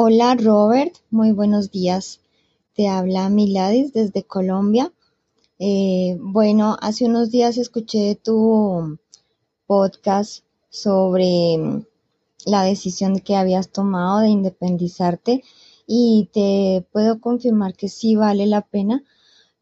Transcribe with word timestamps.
Hola 0.00 0.36
Robert, 0.36 0.94
muy 1.10 1.32
buenos 1.32 1.72
días. 1.72 2.20
Te 2.72 2.86
habla 2.86 3.28
Miladis 3.30 3.92
desde 3.92 4.22
Colombia. 4.22 4.92
Eh, 5.58 6.16
bueno, 6.20 6.76
hace 6.80 7.06
unos 7.06 7.32
días 7.32 7.58
escuché 7.58 8.14
tu 8.14 8.96
podcast 9.66 10.44
sobre 10.70 11.82
la 12.46 12.62
decisión 12.62 13.18
que 13.18 13.34
habías 13.34 13.70
tomado 13.70 14.20
de 14.20 14.28
independizarte 14.28 15.42
y 15.84 16.30
te 16.32 16.86
puedo 16.92 17.20
confirmar 17.20 17.74
que 17.74 17.88
sí 17.88 18.14
vale 18.14 18.46
la 18.46 18.60
pena. 18.60 19.02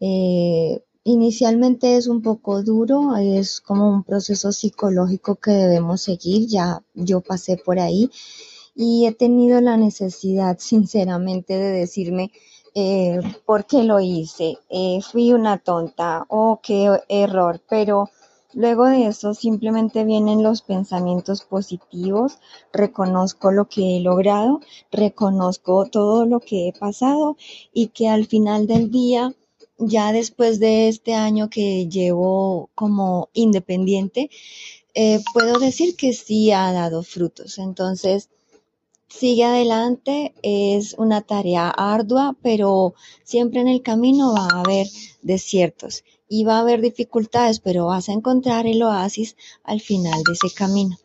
Eh, 0.00 0.82
inicialmente 1.04 1.96
es 1.96 2.08
un 2.08 2.20
poco 2.20 2.62
duro, 2.62 3.16
es 3.16 3.62
como 3.62 3.88
un 3.88 4.02
proceso 4.02 4.52
psicológico 4.52 5.36
que 5.36 5.52
debemos 5.52 6.02
seguir, 6.02 6.46
ya 6.46 6.82
yo 6.92 7.22
pasé 7.22 7.56
por 7.56 7.78
ahí 7.78 8.10
y 8.76 9.06
he 9.06 9.12
tenido 9.12 9.60
la 9.60 9.76
necesidad 9.76 10.58
sinceramente 10.60 11.56
de 11.56 11.70
decirme 11.70 12.30
eh, 12.74 13.20
por 13.46 13.64
qué 13.64 13.82
lo 13.84 14.00
hice, 14.00 14.58
eh, 14.68 15.00
fui 15.00 15.32
una 15.32 15.56
tonta, 15.56 16.26
oh, 16.28 16.60
qué 16.62 16.90
error, 17.08 17.62
pero 17.70 18.10
luego 18.52 18.84
de 18.84 19.06
eso 19.06 19.32
simplemente 19.32 20.04
vienen 20.04 20.42
los 20.42 20.60
pensamientos 20.60 21.40
positivos, 21.42 22.38
reconozco 22.74 23.50
lo 23.50 23.66
que 23.66 23.96
he 23.96 24.00
logrado, 24.00 24.60
reconozco 24.92 25.86
todo 25.86 26.26
lo 26.26 26.40
que 26.40 26.68
he 26.68 26.72
pasado 26.74 27.38
y 27.72 27.88
que 27.88 28.08
al 28.08 28.26
final 28.26 28.66
del 28.66 28.90
día, 28.90 29.32
ya 29.78 30.12
después 30.12 30.60
de 30.60 30.88
este 30.88 31.14
año 31.14 31.48
que 31.48 31.88
llevo 31.88 32.68
como 32.74 33.30
independiente, 33.32 34.28
eh, 34.92 35.22
puedo 35.32 35.58
decir 35.58 35.96
que 35.96 36.12
sí 36.12 36.52
ha 36.52 36.72
dado 36.72 37.02
frutos. 37.02 37.58
Entonces, 37.58 38.28
Sigue 39.08 39.44
adelante, 39.44 40.34
es 40.42 40.94
una 40.94 41.20
tarea 41.20 41.70
ardua, 41.70 42.36
pero 42.42 42.94
siempre 43.22 43.60
en 43.60 43.68
el 43.68 43.80
camino 43.80 44.34
va 44.34 44.48
a 44.48 44.60
haber 44.60 44.88
desiertos 45.22 46.02
y 46.28 46.44
va 46.44 46.56
a 46.56 46.60
haber 46.60 46.80
dificultades, 46.80 47.60
pero 47.60 47.86
vas 47.86 48.08
a 48.08 48.12
encontrar 48.12 48.66
el 48.66 48.82
oasis 48.82 49.36
al 49.62 49.80
final 49.80 50.22
de 50.26 50.32
ese 50.32 50.52
camino. 50.52 50.96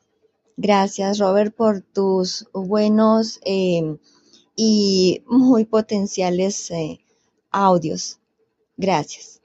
Gracias, 0.57 1.19
Robert, 1.19 1.55
por 1.55 1.81
tus 1.81 2.47
buenos 2.53 3.39
em, 3.43 3.97
y 4.55 5.23
muy 5.27 5.65
potenciales 5.65 6.71
eh, 6.71 6.99
audios. 7.51 8.19
Gracias. 8.77 9.41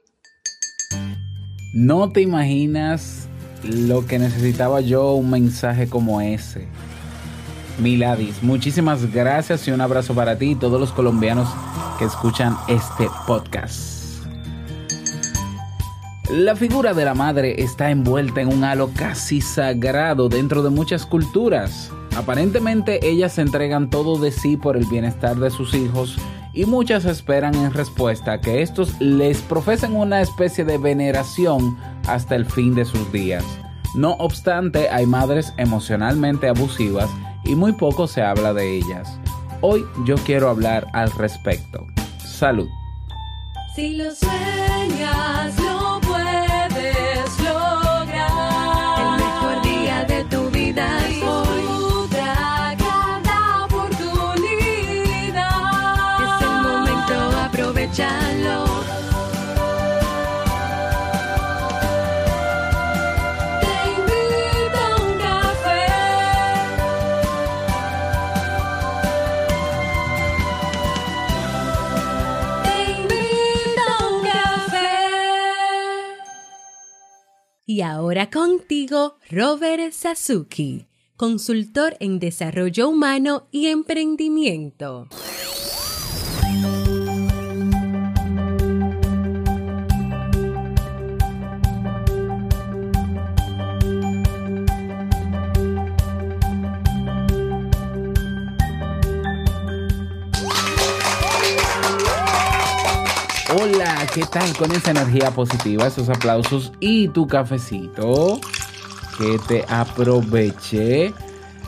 No 1.73 2.11
te 2.11 2.21
imaginas 2.21 3.27
lo 3.63 4.05
que 4.05 4.17
necesitaba 4.17 4.81
yo 4.81 5.13
un 5.13 5.29
mensaje 5.29 5.87
como 5.87 6.21
ese 6.21 6.67
Miladis. 7.79 8.41
Muchísimas 8.43 9.11
gracias 9.11 9.67
y 9.67 9.71
un 9.71 9.81
abrazo 9.81 10.13
para 10.13 10.37
ti 10.37 10.51
y 10.51 10.55
todos 10.55 10.79
los 10.79 10.91
colombianos 10.91 11.47
que 11.97 12.05
escuchan 12.05 12.57
este 12.67 13.07
podcast. 13.25 13.97
La 16.29 16.57
figura 16.57 16.93
de 16.93 17.05
la 17.05 17.13
madre 17.13 17.61
está 17.63 17.89
envuelta 17.89 18.41
en 18.41 18.49
un 18.49 18.65
halo 18.65 18.89
casi 18.93 19.39
sagrado 19.39 20.27
dentro 20.27 20.61
de 20.61 20.69
muchas 20.69 21.05
culturas. 21.05 21.89
Aparentemente 22.17 22.99
ellas 23.07 23.33
se 23.33 23.43
entregan 23.43 23.89
todo 23.89 24.19
de 24.19 24.31
sí 24.31 24.57
por 24.57 24.75
el 24.75 24.85
bienestar 24.87 25.37
de 25.37 25.49
sus 25.49 25.73
hijos 25.73 26.17
y 26.53 26.65
muchas 26.65 27.05
esperan 27.05 27.55
en 27.55 27.71
respuesta 27.71 28.41
que 28.41 28.61
estos 28.61 28.99
les 28.99 29.41
profesen 29.41 29.95
una 29.95 30.19
especie 30.19 30.65
de 30.65 30.77
veneración 30.77 31.77
hasta 32.07 32.35
el 32.35 32.45
fin 32.45 32.75
de 32.75 32.83
sus 32.83 33.09
días. 33.11 33.45
No 33.95 34.13
obstante, 34.13 34.89
hay 34.89 35.05
madres 35.05 35.53
emocionalmente 35.57 36.49
abusivas 36.49 37.09
y 37.47 37.55
muy 37.55 37.73
poco 37.73 38.07
se 38.07 38.21
habla 38.21 38.53
de 38.53 38.77
ellas. 38.77 39.19
Hoy 39.61 39.85
yo 40.05 40.15
quiero 40.17 40.49
hablar 40.49 40.87
al 40.93 41.11
respecto. 41.11 41.87
Salud. 42.19 42.67
Si 43.75 43.95
lo 43.95 44.13
sueñas, 44.13 45.59
lo 45.59 45.99
puedes 46.01 46.46
ahora 77.87 78.29
contigo, 78.29 79.17
Robert 79.29 79.91
Sasuki, 79.93 80.87
consultor 81.15 81.95
en 81.99 82.19
desarrollo 82.19 82.89
humano 82.89 83.47
y 83.51 83.67
emprendimiento. 83.67 85.07
Hola, 103.49 103.96
¿qué 104.17 104.25
tal 104.25 104.51
con 104.57 104.71
esa 104.71 104.89
energía 104.89 105.29
positiva, 105.29 105.85
esos 105.85 106.09
aplausos 106.09 106.73
y 106.79 107.07
tu 107.09 107.27
cafecito? 107.27 108.39
Que 109.15 109.37
te 109.47 109.63
aproveche. 109.69 111.13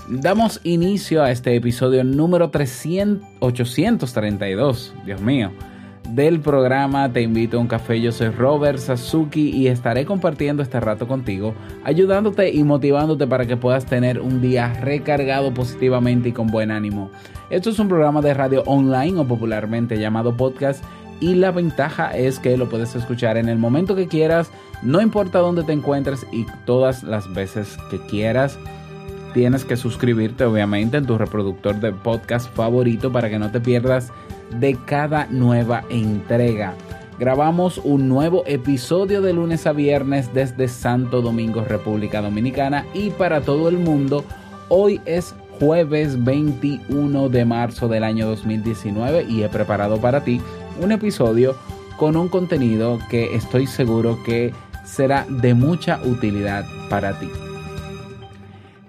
Damos 0.07 0.59
inicio 0.63 1.21
a 1.21 1.29
este 1.29 1.55
episodio 1.55 2.03
número 2.03 2.49
300, 2.49 3.23
832, 3.39 4.95
Dios 5.05 5.21
mío, 5.21 5.51
del 6.09 6.39
programa 6.39 7.13
Te 7.13 7.21
invito 7.21 7.57
a 7.57 7.59
un 7.59 7.67
café. 7.67 8.01
Yo 8.01 8.11
soy 8.11 8.29
Robert 8.29 8.79
Sasuki 8.79 9.51
y 9.51 9.67
estaré 9.67 10.05
compartiendo 10.05 10.63
este 10.63 10.79
rato 10.79 11.07
contigo, 11.07 11.53
ayudándote 11.83 12.51
y 12.51 12.63
motivándote 12.63 13.27
para 13.27 13.45
que 13.45 13.57
puedas 13.57 13.85
tener 13.85 14.19
un 14.19 14.41
día 14.41 14.73
recargado 14.81 15.53
positivamente 15.53 16.29
y 16.29 16.31
con 16.31 16.47
buen 16.47 16.71
ánimo. 16.71 17.11
Esto 17.51 17.69
es 17.69 17.77
un 17.77 17.89
programa 17.89 18.21
de 18.21 18.33
radio 18.33 18.63
online 18.65 19.19
o 19.19 19.27
popularmente 19.27 19.99
llamado 19.99 20.35
podcast 20.35 20.83
y 21.19 21.35
la 21.35 21.51
ventaja 21.51 22.15
es 22.15 22.39
que 22.39 22.57
lo 22.57 22.69
puedes 22.69 22.95
escuchar 22.95 23.37
en 23.37 23.49
el 23.49 23.57
momento 23.57 23.95
que 23.95 24.07
quieras, 24.07 24.51
no 24.81 25.01
importa 25.01 25.39
dónde 25.39 25.63
te 25.63 25.73
encuentres 25.73 26.25
y 26.31 26.45
todas 26.65 27.03
las 27.03 27.33
veces 27.33 27.77
que 27.89 27.99
quieras. 27.99 28.57
Tienes 29.33 29.65
que 29.65 29.77
suscribirte 29.77 30.45
obviamente 30.45 30.97
en 30.97 31.05
tu 31.05 31.17
reproductor 31.17 31.75
de 31.75 31.91
podcast 31.91 32.53
favorito 32.55 33.11
para 33.11 33.29
que 33.29 33.37
no 33.37 33.51
te 33.51 33.59
pierdas 33.59 34.11
de 34.59 34.77
cada 34.85 35.27
nueva 35.27 35.83
entrega. 35.89 36.73
Grabamos 37.19 37.79
un 37.83 38.07
nuevo 38.07 38.43
episodio 38.47 39.21
de 39.21 39.33
lunes 39.33 39.67
a 39.67 39.73
viernes 39.73 40.33
desde 40.33 40.69
Santo 40.69 41.21
Domingo, 41.21 41.65
República 41.65 42.21
Dominicana 42.21 42.85
y 42.93 43.09
para 43.09 43.41
todo 43.41 43.67
el 43.67 43.77
mundo. 43.77 44.23
Hoy 44.69 45.01
es 45.05 45.35
jueves 45.59 46.23
21 46.23 47.27
de 47.27 47.43
marzo 47.43 47.89
del 47.89 48.05
año 48.05 48.25
2019 48.27 49.25
y 49.27 49.43
he 49.43 49.49
preparado 49.49 49.99
para 49.99 50.23
ti 50.23 50.41
un 50.81 50.91
episodio 50.91 51.55
con 51.97 52.15
un 52.15 52.29
contenido 52.29 52.99
que 53.09 53.35
estoy 53.35 53.67
seguro 53.67 54.21
que 54.23 54.53
será 54.85 55.25
de 55.29 55.53
mucha 55.53 56.01
utilidad 56.03 56.65
para 56.89 57.19
ti. 57.19 57.27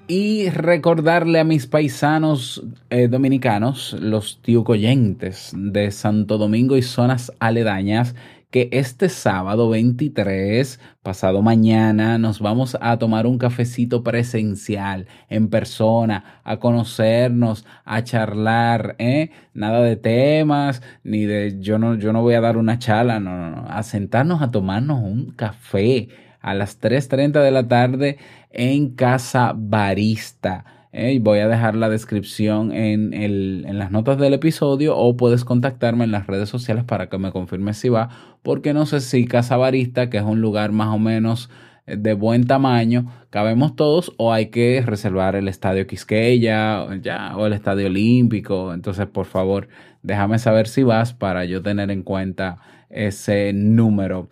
Y 0.07 0.51
recordarle 0.51 1.39
a 1.39 1.45
mis 1.45 1.69
paisanos 1.69 2.65
eh, 2.91 3.07
dominicanos, 3.07 3.97
los 4.01 4.41
tiucoyentes 4.43 5.53
de 5.55 5.93
Santo 5.93 6.37
Domingo 6.37 6.77
y 6.77 6.83
zonas 6.83 7.33
aledañas, 7.39 8.17
que 8.51 8.69
este 8.73 9.09
sábado 9.09 9.69
23, 9.69 10.81
pasado 11.03 11.41
mañana, 11.41 12.19
nos 12.19 12.41
vamos 12.41 12.77
a 12.81 12.99
tomar 12.99 13.27
un 13.27 13.39
cafecito 13.39 14.03
presencial, 14.03 15.07
en 15.29 15.49
persona, 15.49 16.41
a 16.45 16.59
conocernos, 16.59 17.65
a 17.85 18.03
charlar, 18.03 18.97
¿eh? 18.99 19.31
Nada 19.55 19.83
de 19.83 19.97
temas, 19.97 20.83
ni 21.05 21.25
de 21.27 21.61
yo 21.61 21.79
no, 21.79 21.95
yo 21.95 22.13
no 22.13 22.23
voy 22.23 22.35
a 22.35 22.41
dar 22.41 22.57
una 22.57 22.79
charla, 22.79 23.21
no, 23.21 23.37
no, 23.39 23.51
no, 23.51 23.69
a 23.69 23.83
sentarnos 23.83 24.43
a 24.43 24.51
tomarnos 24.51 25.01
un 25.01 25.31
café 25.31 26.09
a 26.41 26.55
las 26.55 26.81
3.30 26.81 27.43
de 27.43 27.51
la 27.51 27.69
tarde 27.69 28.19
en 28.51 28.95
Casa 28.95 29.53
Barista. 29.57 30.80
¿Eh? 30.93 31.19
voy 31.21 31.41
a 31.41 31.49
dejar 31.49 31.75
la 31.75 31.89
descripción 31.89 32.73
en, 32.73 33.15
el, 33.15 33.65
en, 33.67 33.79
las 33.79 33.91
notas 33.91 34.19
del 34.19 34.35
episodio 34.35 34.97
o 34.97 35.17
puedes 35.17 35.45
contactarme 35.45 36.05
en 36.05 36.13
las 36.13 36.27
redes 36.27 36.49
sociales 36.49 36.85
para 36.85 37.09
que 37.09 37.19
me 37.19 37.33
confirmes 37.33 37.77
si 37.79 37.89
va, 37.89 38.09
porque 38.43 38.75
no 38.75 38.87
sé 38.87 39.01
si 39.01 39.27
Casa 39.27 39.57
Barista, 39.57 40.11
que 40.11 40.19
es 40.19 40.25
un 40.25 40.41
lugar 40.41 40.73
más 40.73 40.89
o 40.95 40.99
menos 40.99 41.51
de 41.87 42.15
buen 42.15 42.47
tamaño, 42.47 43.07
cabemos 43.31 43.75
todos 43.77 44.13
o 44.17 44.33
hay 44.33 44.47
que 44.47 44.83
reservar 44.85 45.35
el 45.37 45.49
estadio 45.49 45.87
Quisqueya 45.87 46.87
ya, 47.01 47.37
o 47.37 47.47
el 47.47 47.53
estadio 47.53 47.87
olímpico. 47.87 48.73
Entonces, 48.73 49.07
por 49.07 49.27
favor, 49.27 49.69
déjame 50.03 50.39
saber 50.39 50.69
si 50.69 50.83
vas 50.83 51.13
para 51.13 51.45
yo 51.45 51.63
tener 51.63 51.91
en 51.91 52.03
cuenta 52.03 52.59
ese 52.91 53.53
número. 53.53 54.29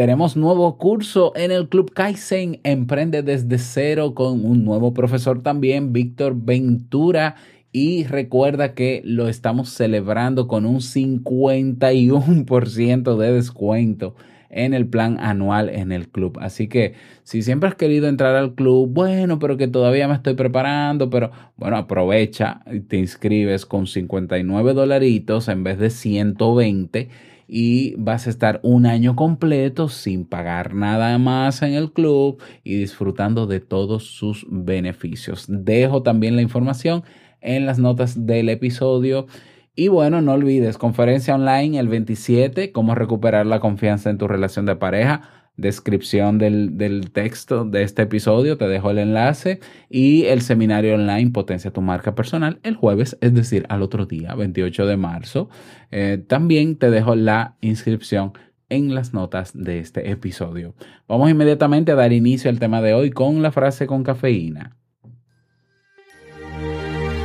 Tenemos 0.00 0.32
nuevo 0.34 0.78
curso 0.78 1.32
en 1.36 1.50
el 1.50 1.68
Club 1.68 1.92
Kaizen, 1.92 2.58
Emprende 2.64 3.22
desde 3.22 3.58
cero 3.58 4.14
con 4.14 4.46
un 4.46 4.64
nuevo 4.64 4.94
profesor 4.94 5.42
también, 5.42 5.92
Víctor 5.92 6.34
Ventura. 6.34 7.34
Y 7.70 8.04
recuerda 8.04 8.72
que 8.72 9.02
lo 9.04 9.28
estamos 9.28 9.68
celebrando 9.68 10.48
con 10.48 10.64
un 10.64 10.80
51% 10.80 13.18
de 13.18 13.30
descuento 13.30 14.16
en 14.48 14.72
el 14.72 14.86
plan 14.86 15.18
anual 15.20 15.68
en 15.68 15.92
el 15.92 16.08
club. 16.08 16.38
Así 16.40 16.66
que 16.66 16.94
si 17.22 17.42
siempre 17.42 17.68
has 17.68 17.74
querido 17.74 18.08
entrar 18.08 18.36
al 18.36 18.54
club, 18.54 18.88
bueno, 18.90 19.38
pero 19.38 19.58
que 19.58 19.68
todavía 19.68 20.08
me 20.08 20.14
estoy 20.14 20.32
preparando, 20.32 21.10
pero 21.10 21.30
bueno, 21.58 21.76
aprovecha 21.76 22.62
y 22.72 22.80
te 22.80 22.96
inscribes 22.96 23.66
con 23.66 23.86
59 23.86 24.72
dolaritos 24.72 25.48
en 25.48 25.62
vez 25.62 25.78
de 25.78 25.90
120 25.90 27.29
y 27.52 27.96
vas 27.98 28.28
a 28.28 28.30
estar 28.30 28.60
un 28.62 28.86
año 28.86 29.16
completo 29.16 29.88
sin 29.88 30.24
pagar 30.24 30.72
nada 30.72 31.18
más 31.18 31.62
en 31.62 31.72
el 31.72 31.92
club 31.92 32.40
y 32.62 32.76
disfrutando 32.76 33.48
de 33.48 33.58
todos 33.58 34.04
sus 34.04 34.46
beneficios. 34.48 35.46
Dejo 35.48 36.04
también 36.04 36.36
la 36.36 36.42
información 36.42 37.02
en 37.40 37.66
las 37.66 37.80
notas 37.80 38.24
del 38.24 38.50
episodio. 38.50 39.26
Y 39.74 39.88
bueno, 39.88 40.20
no 40.20 40.32
olvides, 40.32 40.78
conferencia 40.78 41.34
online 41.34 41.78
el 41.80 41.88
27, 41.88 42.70
cómo 42.70 42.94
recuperar 42.94 43.46
la 43.46 43.58
confianza 43.58 44.10
en 44.10 44.18
tu 44.18 44.28
relación 44.28 44.64
de 44.64 44.76
pareja. 44.76 45.39
Descripción 45.60 46.38
del, 46.38 46.78
del, 46.78 47.10
texto 47.10 47.64
de 47.64 47.82
este 47.82 48.02
episodio, 48.02 48.56
te 48.56 48.66
dejo 48.66 48.90
el 48.90 48.98
enlace. 48.98 49.60
Y 49.88 50.24
el 50.24 50.40
seminario 50.40 50.94
online 50.94 51.30
Potencia 51.30 51.70
tu 51.70 51.82
marca 51.82 52.14
personal 52.14 52.58
el 52.62 52.76
jueves, 52.76 53.16
es 53.20 53.34
decir, 53.34 53.66
al 53.68 53.82
otro 53.82 54.06
día, 54.06 54.34
28 54.34 54.86
de 54.86 54.96
marzo. 54.96 55.48
Eh, 55.90 56.22
también 56.26 56.76
te 56.76 56.90
dejo 56.90 57.14
la 57.14 57.56
inscripción 57.60 58.32
en 58.70 58.94
las 58.94 59.12
notas 59.12 59.52
de 59.52 59.80
este 59.80 60.10
episodio. 60.10 60.74
Vamos 61.06 61.30
inmediatamente 61.30 61.92
a 61.92 61.96
dar 61.96 62.12
inicio 62.12 62.50
al 62.50 62.58
tema 62.58 62.80
de 62.80 62.94
hoy 62.94 63.10
con 63.10 63.42
la 63.42 63.52
frase 63.52 63.86
con 63.86 64.02
cafeína. 64.02 64.76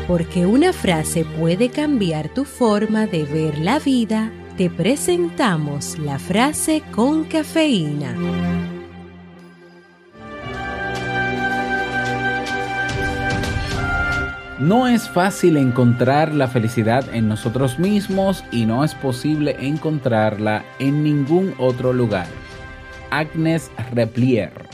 Porque 0.07 0.45
una 0.45 0.73
frase 0.73 1.25
puede 1.39 1.69
cambiar 1.69 2.31
tu 2.33 2.45
forma 2.45 3.07
de 3.07 3.23
ver 3.23 3.57
la 3.57 3.79
vida, 3.79 4.31
te 4.57 4.69
presentamos 4.69 5.99
la 5.99 6.17
frase 6.17 6.81
con 6.91 7.25
cafeína. 7.25 8.15
No 14.59 14.87
es 14.87 15.09
fácil 15.09 15.57
encontrar 15.57 16.33
la 16.33 16.47
felicidad 16.47 17.13
en 17.13 17.27
nosotros 17.27 17.77
mismos 17.79 18.45
y 18.51 18.65
no 18.65 18.85
es 18.85 18.95
posible 18.95 19.57
encontrarla 19.59 20.63
en 20.79 21.03
ningún 21.03 21.53
otro 21.57 21.91
lugar. 21.91 22.27
Agnes 23.11 23.69
Replier 23.93 24.64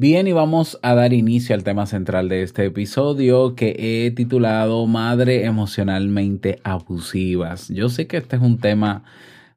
Bien, 0.00 0.28
y 0.28 0.32
vamos 0.32 0.78
a 0.82 0.94
dar 0.94 1.12
inicio 1.12 1.56
al 1.56 1.64
tema 1.64 1.84
central 1.84 2.28
de 2.28 2.44
este 2.44 2.64
episodio 2.66 3.56
que 3.56 3.74
he 4.06 4.12
titulado 4.12 4.86
Madre 4.86 5.44
emocionalmente 5.44 6.60
abusivas. 6.62 7.68
Yo 7.68 7.88
sé 7.88 8.06
que 8.06 8.18
este 8.18 8.36
es 8.36 8.42
un 8.42 8.58
tema, 8.58 9.02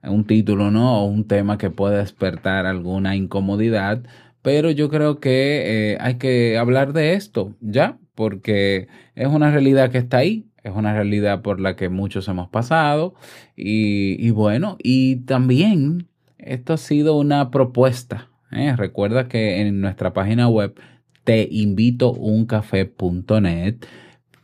un 0.02 0.26
título, 0.26 0.72
¿no? 0.72 1.04
O 1.04 1.06
un 1.06 1.28
tema 1.28 1.60
que 1.60 1.70
puede 1.70 1.98
despertar 1.98 2.66
alguna 2.66 3.16
incomodidad, 3.16 4.02
pero 4.42 4.72
yo 4.72 4.90
creo 4.90 5.20
que 5.20 5.92
eh, 5.94 5.98
hay 6.02 6.16
que 6.16 6.58
hablar 6.58 6.94
de 6.94 7.14
esto, 7.14 7.54
¿ya? 7.62 8.00
Porque 8.16 8.88
es 9.14 9.28
una 9.28 9.52
realidad 9.52 9.92
que 9.92 10.00
está 10.00 10.18
ahí, 10.18 10.48
es 10.64 10.74
una 10.74 10.92
realidad 10.92 11.44
por 11.44 11.60
la 11.60 11.76
que 11.76 11.90
muchos 11.90 12.28
hemos 12.28 12.50
pasado 12.50 13.14
y, 13.56 14.16
y 14.18 14.32
bueno, 14.32 14.78
y 14.82 15.18
también 15.18 16.08
esto 16.40 16.74
ha 16.74 16.78
sido 16.78 17.16
una 17.16 17.52
propuesta 17.52 18.31
¿eh? 18.52 18.76
Recuerda 18.76 19.28
que 19.28 19.62
en 19.62 19.82
nuestra 19.82 20.14
página 20.14 20.48
web 20.48 20.80
te 21.24 21.48
invito 21.52 22.14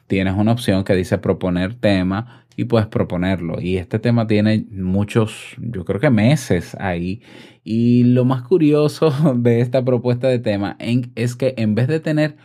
tienes 0.07 0.35
una 0.35 0.51
opción 0.51 0.83
que 0.83 0.95
dice 0.95 1.17
proponer 1.17 1.75
tema 1.75 2.45
y 2.55 2.65
puedes 2.65 2.87
proponerlo. 2.87 3.61
Y 3.61 3.77
este 3.77 3.99
tema 3.99 4.27
tiene 4.27 4.65
muchos, 4.71 5.55
yo 5.59 5.85
creo 5.85 5.99
que 5.99 6.09
meses 6.09 6.75
ahí. 6.79 7.21
Y 7.63 8.03
lo 8.03 8.25
más 8.25 8.41
curioso 8.41 9.11
de 9.37 9.61
esta 9.61 9.83
propuesta 9.85 10.27
de 10.27 10.39
tema 10.39 10.75
es 10.79 11.35
que 11.35 11.53
en 11.57 11.75
vez 11.75 11.87
de 11.87 11.99
tener 11.99 12.37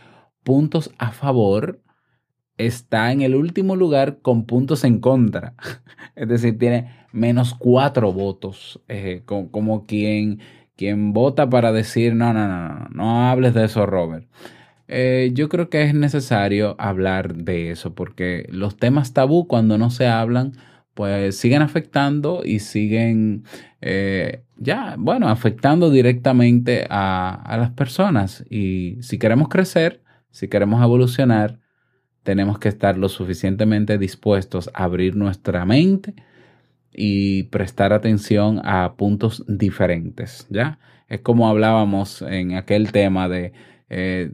puntos 0.43 0.91
a 0.97 1.11
favor, 1.11 1.81
está 2.57 3.11
en 3.11 3.21
el 3.21 3.35
último 3.35 3.75
lugar 3.75 4.19
con 4.21 4.45
puntos 4.45 4.83
en 4.83 4.99
contra. 4.99 5.55
Es 6.15 6.27
decir, 6.27 6.59
tiene 6.59 6.91
menos 7.11 7.55
cuatro 7.55 8.13
votos, 8.13 8.79
eh, 8.87 9.23
como 9.25 9.87
quien 9.87 10.41
quien 10.83 11.13
vota 11.13 11.49
para 11.49 11.71
decir, 11.71 12.13
no, 12.13 12.33
no, 12.33 12.45
no, 12.47 12.67
no, 12.67 12.87
no 12.89 13.29
hables 13.29 13.53
de 13.53 13.63
eso, 13.63 13.85
Robert. 13.85 14.27
Eh, 14.89 15.31
yo 15.33 15.47
creo 15.47 15.69
que 15.69 15.83
es 15.83 15.93
necesario 15.93 16.75
hablar 16.77 17.35
de 17.35 17.71
eso 17.71 17.95
porque 17.95 18.45
los 18.49 18.75
temas 18.75 19.13
tabú 19.13 19.47
cuando 19.47 19.77
no 19.77 19.89
se 19.89 20.07
hablan, 20.07 20.53
pues 20.93 21.37
siguen 21.37 21.61
afectando 21.61 22.41
y 22.43 22.59
siguen 22.59 23.45
eh, 23.79 24.43
ya, 24.57 24.95
bueno, 24.99 25.29
afectando 25.29 25.89
directamente 25.89 26.85
a, 26.89 27.33
a 27.33 27.57
las 27.57 27.71
personas. 27.71 28.43
Y 28.49 28.97
si 29.01 29.17
queremos 29.17 29.47
crecer, 29.47 30.01
si 30.31 30.49
queremos 30.49 30.83
evolucionar, 30.83 31.59
tenemos 32.23 32.59
que 32.59 32.67
estar 32.67 32.97
lo 32.97 33.07
suficientemente 33.07 33.97
dispuestos 33.97 34.69
a 34.73 34.83
abrir 34.83 35.15
nuestra 35.15 35.63
mente 35.65 36.13
y 36.93 37.43
prestar 37.43 37.93
atención 37.93 38.61
a 38.63 38.95
puntos 38.95 39.43
diferentes, 39.47 40.47
¿ya? 40.49 40.79
Es 41.07 41.21
como 41.21 41.47
hablábamos 41.47 42.21
en 42.21 42.55
aquel 42.55 42.91
tema 42.91 43.27
de 43.29 43.53
eh, 43.89 44.31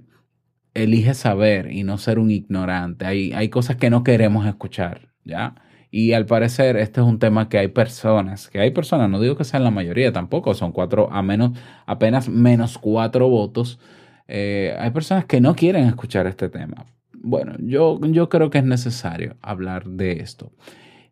elige 0.74 1.14
saber 1.14 1.72
y 1.72 1.84
no 1.84 1.98
ser 1.98 2.20
un 2.20 2.32
ignorante. 2.32 3.06
Hay, 3.06 3.34
hay 3.34 3.50
cosas 3.50 3.76
que 3.78 3.90
no 3.90 4.04
queremos 4.04 4.46
escuchar, 4.46 5.10
¿ya? 5.24 5.56
Y 5.92 6.14
al 6.14 6.26
parecer 6.26 6.78
este 6.78 7.02
es 7.02 7.08
un 7.08 7.18
tema 7.18 7.50
que 7.50 7.58
hay 7.58 7.70
personas, 7.70 8.48
que 8.50 8.60
hay 8.60 8.72
personas, 8.72 9.10
no 9.10 9.20
digo 9.20 9.36
que 9.36 9.44
sean 9.44 9.64
la 9.64 9.72
mayoría 9.72 10.14
tampoco, 10.14 10.54
son 10.54 10.72
cuatro, 10.72 11.12
a 11.12 11.24
menos, 11.24 11.58
apenas 11.88 12.30
menos 12.30 12.78
cuatro 12.78 13.28
votos. 13.28 13.80
Eh, 14.28 14.76
hay 14.80 14.92
personas 14.92 15.26
que 15.26 15.42
no 15.42 15.56
quieren 15.56 15.86
escuchar 15.86 16.28
este 16.28 16.50
tema. 16.50 16.86
Bueno, 17.14 17.56
yo, 17.60 18.00
yo 18.02 18.30
creo 18.30 18.50
que 18.52 18.60
es 18.60 18.64
necesario 18.64 19.36
hablar 19.42 19.86
de 19.86 20.20
esto. 20.22 20.52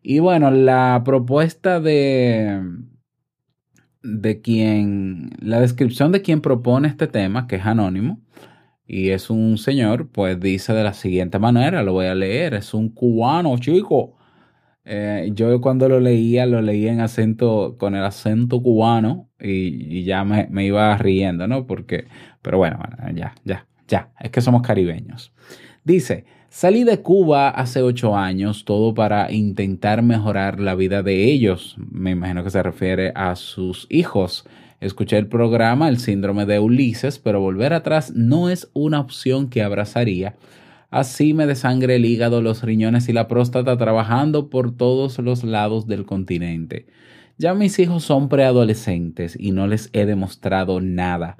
Y 0.02 0.20
bueno, 0.20 0.50
la 0.50 1.02
propuesta 1.04 1.80
de, 1.80 2.60
de 4.02 4.40
quien, 4.40 5.30
la 5.40 5.60
descripción 5.60 6.12
de 6.12 6.22
quien 6.22 6.40
propone 6.40 6.88
este 6.88 7.06
tema, 7.06 7.46
que 7.46 7.56
es 7.56 7.66
anónimo, 7.66 8.20
y 8.86 9.10
es 9.10 9.28
un 9.30 9.58
señor, 9.58 10.08
pues 10.10 10.40
dice 10.40 10.72
de 10.72 10.82
la 10.82 10.94
siguiente 10.94 11.38
manera, 11.38 11.82
lo 11.82 11.92
voy 11.92 12.06
a 12.06 12.14
leer, 12.14 12.54
es 12.54 12.72
un 12.72 12.88
cubano, 12.88 13.58
chico. 13.58 14.16
Eh, 14.84 15.30
yo 15.34 15.60
cuando 15.60 15.88
lo 15.88 16.00
leía, 16.00 16.46
lo 16.46 16.62
leía 16.62 16.92
en 16.92 17.00
acento, 17.00 17.76
con 17.78 17.94
el 17.94 18.04
acento 18.04 18.62
cubano, 18.62 19.28
y, 19.38 20.04
ya 20.04 20.24
me, 20.24 20.48
me, 20.50 20.64
iba 20.64 20.96
riendo, 20.96 21.46
¿no? 21.46 21.66
Porque, 21.66 22.06
pero 22.40 22.58
bueno, 22.58 22.78
ya, 23.14 23.34
ya, 23.44 23.66
ya, 23.86 24.12
es 24.20 24.30
que 24.30 24.40
somos 24.40 24.62
caribeños. 24.62 25.34
Dice, 25.84 26.24
Salí 26.50 26.84
de 26.84 27.02
Cuba 27.02 27.50
hace 27.50 27.82
ocho 27.82 28.16
años, 28.16 28.64
todo 28.64 28.94
para 28.94 29.30
intentar 29.30 30.02
mejorar 30.02 30.60
la 30.60 30.74
vida 30.74 31.02
de 31.02 31.24
ellos. 31.30 31.76
Me 31.90 32.12
imagino 32.12 32.42
que 32.42 32.48
se 32.48 32.62
refiere 32.62 33.12
a 33.14 33.36
sus 33.36 33.86
hijos. 33.90 34.46
Escuché 34.80 35.18
el 35.18 35.26
programa 35.26 35.90
El 35.90 35.98
síndrome 35.98 36.46
de 36.46 36.58
Ulises, 36.58 37.18
pero 37.18 37.40
volver 37.40 37.74
atrás 37.74 38.14
no 38.14 38.48
es 38.48 38.70
una 38.72 38.98
opción 38.98 39.50
que 39.50 39.62
abrazaría. 39.62 40.36
Así 40.90 41.34
me 41.34 41.46
desangre 41.46 41.96
el 41.96 42.06
hígado, 42.06 42.40
los 42.40 42.62
riñones 42.62 43.10
y 43.10 43.12
la 43.12 43.28
próstata 43.28 43.76
trabajando 43.76 44.48
por 44.48 44.74
todos 44.74 45.18
los 45.18 45.44
lados 45.44 45.86
del 45.86 46.06
continente. 46.06 46.86
Ya 47.36 47.52
mis 47.52 47.78
hijos 47.78 48.04
son 48.04 48.30
preadolescentes 48.30 49.36
y 49.38 49.50
no 49.50 49.66
les 49.66 49.90
he 49.92 50.06
demostrado 50.06 50.80
nada. 50.80 51.36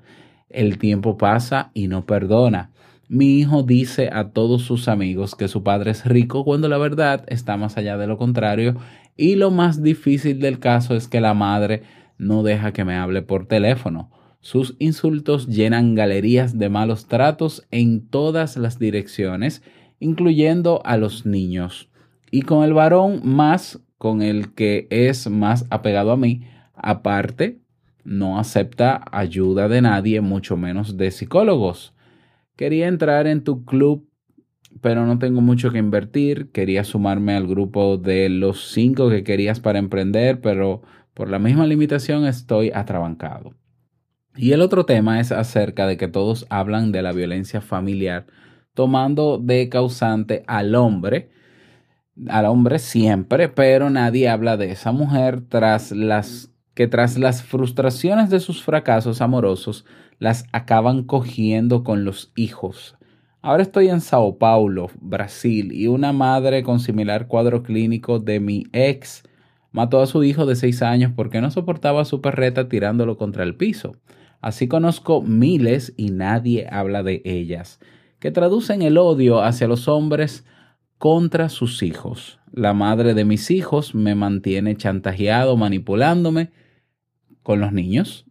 El 0.50 0.76
tiempo 0.76 1.16
pasa 1.16 1.70
y 1.72 1.88
no 1.88 2.04
perdona. 2.04 2.72
Mi 3.10 3.38
hijo 3.38 3.62
dice 3.62 4.10
a 4.12 4.32
todos 4.32 4.62
sus 4.62 4.86
amigos 4.86 5.34
que 5.34 5.48
su 5.48 5.62
padre 5.62 5.92
es 5.92 6.04
rico 6.04 6.44
cuando 6.44 6.68
la 6.68 6.76
verdad 6.76 7.24
está 7.28 7.56
más 7.56 7.78
allá 7.78 7.96
de 7.96 8.06
lo 8.06 8.18
contrario 8.18 8.76
y 9.16 9.36
lo 9.36 9.50
más 9.50 9.82
difícil 9.82 10.40
del 10.40 10.58
caso 10.58 10.94
es 10.94 11.08
que 11.08 11.22
la 11.22 11.32
madre 11.32 11.84
no 12.18 12.42
deja 12.42 12.74
que 12.74 12.84
me 12.84 12.96
hable 12.96 13.22
por 13.22 13.46
teléfono. 13.46 14.10
Sus 14.40 14.76
insultos 14.78 15.46
llenan 15.46 15.94
galerías 15.94 16.58
de 16.58 16.68
malos 16.68 17.06
tratos 17.06 17.66
en 17.70 18.06
todas 18.06 18.58
las 18.58 18.78
direcciones, 18.78 19.62
incluyendo 20.00 20.82
a 20.84 20.98
los 20.98 21.24
niños. 21.24 21.88
Y 22.30 22.42
con 22.42 22.62
el 22.62 22.74
varón 22.74 23.22
más, 23.24 23.80
con 23.96 24.20
el 24.20 24.52
que 24.52 24.86
es 24.90 25.30
más 25.30 25.64
apegado 25.70 26.12
a 26.12 26.18
mí, 26.18 26.42
aparte, 26.74 27.58
no 28.04 28.38
acepta 28.38 29.02
ayuda 29.10 29.66
de 29.68 29.80
nadie, 29.80 30.20
mucho 30.20 30.58
menos 30.58 30.98
de 30.98 31.10
psicólogos. 31.10 31.94
Quería 32.58 32.88
entrar 32.88 33.28
en 33.28 33.44
tu 33.44 33.64
club, 33.64 34.10
pero 34.80 35.06
no 35.06 35.20
tengo 35.20 35.40
mucho 35.40 35.70
que 35.70 35.78
invertir. 35.78 36.50
Quería 36.50 36.82
sumarme 36.82 37.36
al 37.36 37.46
grupo 37.46 37.98
de 37.98 38.28
los 38.28 38.72
cinco 38.72 39.08
que 39.10 39.22
querías 39.22 39.60
para 39.60 39.78
emprender, 39.78 40.40
pero 40.40 40.82
por 41.14 41.30
la 41.30 41.38
misma 41.38 41.68
limitación 41.68 42.26
estoy 42.26 42.72
atrabancado. 42.74 43.54
Y 44.34 44.50
el 44.50 44.60
otro 44.60 44.84
tema 44.86 45.20
es 45.20 45.30
acerca 45.30 45.86
de 45.86 45.96
que 45.96 46.08
todos 46.08 46.46
hablan 46.50 46.90
de 46.90 47.02
la 47.02 47.12
violencia 47.12 47.60
familiar, 47.60 48.26
tomando 48.74 49.38
de 49.38 49.68
causante 49.68 50.42
al 50.48 50.74
hombre, 50.74 51.30
al 52.28 52.46
hombre 52.46 52.80
siempre, 52.80 53.48
pero 53.48 53.88
nadie 53.88 54.28
habla 54.28 54.56
de 54.56 54.72
esa 54.72 54.90
mujer 54.90 55.42
tras 55.48 55.92
las 55.92 56.50
que 56.74 56.88
tras 56.88 57.18
las 57.18 57.42
frustraciones 57.42 58.30
de 58.30 58.40
sus 58.40 58.64
fracasos 58.64 59.20
amorosos 59.20 59.84
las 60.18 60.46
acaban 60.52 61.04
cogiendo 61.04 61.84
con 61.84 62.04
los 62.04 62.32
hijos. 62.36 62.96
Ahora 63.40 63.62
estoy 63.62 63.88
en 63.88 64.00
Sao 64.00 64.36
Paulo, 64.36 64.90
Brasil, 65.00 65.72
y 65.72 65.86
una 65.86 66.12
madre 66.12 66.62
con 66.62 66.80
similar 66.80 67.28
cuadro 67.28 67.62
clínico 67.62 68.18
de 68.18 68.40
mi 68.40 68.66
ex 68.72 69.22
mató 69.70 70.00
a 70.00 70.06
su 70.06 70.24
hijo 70.24 70.44
de 70.44 70.56
seis 70.56 70.82
años 70.82 71.12
porque 71.14 71.40
no 71.40 71.50
soportaba 71.50 72.04
su 72.04 72.20
perreta 72.20 72.68
tirándolo 72.68 73.16
contra 73.16 73.44
el 73.44 73.54
piso. 73.54 73.96
Así 74.40 74.68
conozco 74.68 75.22
miles 75.22 75.94
y 75.96 76.10
nadie 76.10 76.66
habla 76.70 77.02
de 77.02 77.22
ellas, 77.24 77.80
que 78.18 78.30
traducen 78.30 78.82
el 78.82 78.98
odio 78.98 79.42
hacia 79.42 79.68
los 79.68 79.88
hombres 79.88 80.44
contra 80.98 81.48
sus 81.48 81.82
hijos. 81.82 82.40
La 82.52 82.72
madre 82.72 83.14
de 83.14 83.24
mis 83.24 83.50
hijos 83.50 83.94
me 83.94 84.14
mantiene 84.14 84.76
chantajeado, 84.76 85.56
manipulándome 85.56 86.50
con 87.42 87.60
los 87.60 87.72
niños, 87.72 88.26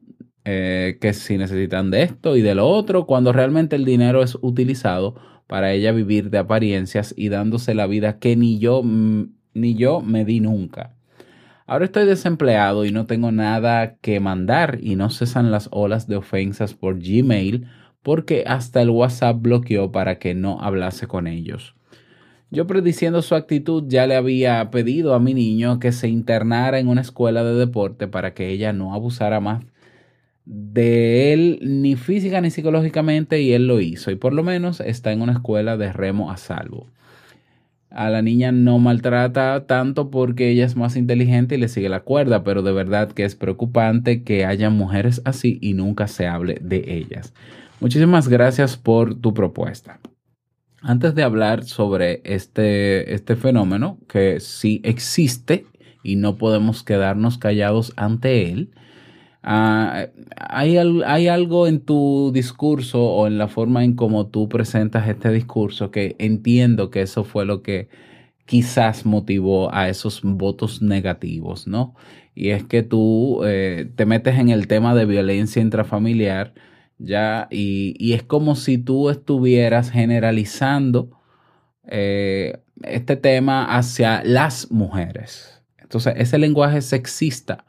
eh, 0.50 0.98
que 1.01 1.12
si 1.12 1.38
necesitan 1.38 1.92
de 1.92 2.04
esto 2.04 2.38
y 2.38 2.42
de 2.42 2.56
lo 2.56 2.70
otro, 2.70 3.06
cuando 3.06 3.34
realmente 3.34 3.75
el 3.75 3.84
dinero 3.84 4.24
es 4.24 4.38
utilizado 4.42 5.16
para 5.46 5.74
ella 5.74 5.92
vivir 5.92 6.30
de 6.30 6.38
apariencias 6.38 7.13
y 7.18 7.27
dándose 7.27 7.75
la 7.75 7.86
vida 7.86 8.18
que 8.18 8.38
ni 8.38 8.58
yo, 8.58 8.82
mm, 8.82 9.25
ni 9.56 9.75
yo 9.75 10.00
me 10.00 10.24
di 10.24 10.39
nunca. 10.39 10.96
Ahora 11.66 11.84
estoy 11.84 12.06
desempleado 12.06 12.86
y 12.86 12.94
no 12.94 13.06
tengo 13.08 13.34
nada 13.34 13.98
que 13.98 14.22
mandar 14.22 14.80
y 14.82 14.96
no 14.96 15.10
cesan 15.10 15.51
las 15.51 15.68
olas 15.74 16.08
de 16.08 16.16
ofensas 16.16 16.74
por 16.74 16.98
Gmail 16.98 17.68
porque 18.01 18.46
hasta 18.48 18.82
el 18.82 18.89
WhatsApp 18.89 19.42
bloqueó 19.42 19.92
para 19.92 20.18
que 20.18 20.34
no 20.34 20.62
hablase 20.62 21.08
con 21.08 21.27
ellos. 21.27 21.75
Yo 22.51 22.68
prediciendo 22.68 23.22
su 23.22 23.36
actitud 23.36 23.84
ya 23.89 24.08
le 24.08 24.16
había 24.16 24.72
pedido 24.72 25.13
a 25.13 25.20
mi 25.20 25.34
niño 25.34 25.80
que 25.80 25.92
se 25.92 26.08
internara 26.08 26.80
en 26.80 26.88
una 26.88 27.01
escuela 27.01 27.44
de 27.44 27.56
deporte 27.56 28.08
para 28.08 28.34
que 28.34 28.48
ella 28.48 28.72
no 28.72 28.94
abusara 28.94 29.42
más 29.42 29.66
de 30.50 31.34
él 31.34 31.60
ni 31.62 31.96
física 31.96 32.39
ni 32.42 32.51
psicológicamente 32.51 33.42
y 33.42 33.54
él 33.54 33.68
lo 33.68 33.82
hizo 33.82 34.12
y 34.12 34.16
por 34.16 34.34
lo 34.34 34.44
menos 34.44 34.80
está 34.80 35.12
en 35.12 35.22
una 35.22 35.34
escuela 35.34 35.75
de 35.75 35.92
remo 35.92 36.32
a 36.32 36.38
salvo 36.38 36.88
a 37.89 38.10
la 38.10 38.22
niña 38.22 38.51
no 38.51 38.80
maltrata 38.80 39.66
tanto 39.66 40.12
porque 40.12 40.50
ella 40.50 40.66
es 40.66 40.75
más 40.75 40.96
inteligente 40.96 41.56
y 41.56 41.58
le 41.58 41.68
sigue 41.68 41.89
la 41.89 42.01
cuerda, 42.01 42.44
pero 42.44 42.62
de 42.62 42.72
verdad 42.72 43.12
que 43.12 43.24
es 43.24 43.36
preocupante 43.36 44.24
que 44.24 44.46
haya 44.46 44.70
mujeres 44.70 45.22
así 45.25 45.58
y 45.62 45.74
nunca 45.74 46.08
se 46.08 46.27
hable 46.27 46.60
de 46.62 46.84
ellas. 46.88 47.34
Muchísimas 47.80 48.27
gracias 48.27 48.77
por 48.77 49.16
tu 49.16 49.34
propuesta. 49.34 50.00
Antes 50.82 51.16
de 51.16 51.24
hablar 51.24 51.63
sobre 51.63 52.22
este, 52.24 53.13
este 53.13 53.36
fenómeno, 53.36 53.98
que 54.08 54.39
sí 54.39 54.82
existe 54.84 55.66
y 56.04 56.18
no 56.18 56.38
podemos 56.38 56.84
quedarnos 56.84 57.38
callados 57.38 57.94
ante 57.96 58.51
él, 58.51 58.72
Ah, 59.44 60.08
hay, 60.36 60.77
algo 61.27 61.67
en 61.67 61.79
tu 61.79 62.32
discurso 62.34 63.03
o 63.03 63.27
en 63.27 63.38
la 63.38 63.48
forma 63.48 63.84
en 63.84 63.94
cómo 63.94 64.27
tú 64.27 64.50
presentas 64.50 65.08
este 65.08 65.32
discurso 65.32 65.91
que 65.91 66.15
entiendo 66.20 66.89
que 66.89 67.01
eso 67.01 67.24
fue 67.24 67.46
lo 67.46 67.62
que 67.62 67.88
quizás 68.46 69.06
motivó 69.06 69.74
a 69.74 69.89
esos 69.89 70.22
votos 70.24 70.82
negativos, 70.82 71.67
¿no? 71.67 71.96
Y 72.36 72.50
es 72.50 72.63
que 72.63 72.84
tú 72.84 73.41
eh, 73.46 73.89
te 73.96 74.06
metes 74.06 74.38
en 74.39 74.50
el 74.50 74.67
tema 74.67 74.96
de 74.96 75.06
violencia 75.06 75.62
intrafamiliar, 75.62 76.53
¿ya? 76.98 77.48
Y, 77.51 77.96
y 78.00 78.13
es 78.13 78.24
como 78.24 78.56
si 78.56 78.77
tú 78.77 79.10
estuvieras 79.10 79.91
generalizando 79.91 81.10
eh, 81.88 82.60
este 82.84 83.15
tema 83.15 83.65
hacia 83.77 84.24
las 84.24 84.72
mujeres. 84.72 85.63
Entonces, 85.79 86.13
ese 86.17 86.38
lenguaje 86.38 86.82
sexista 86.82 87.65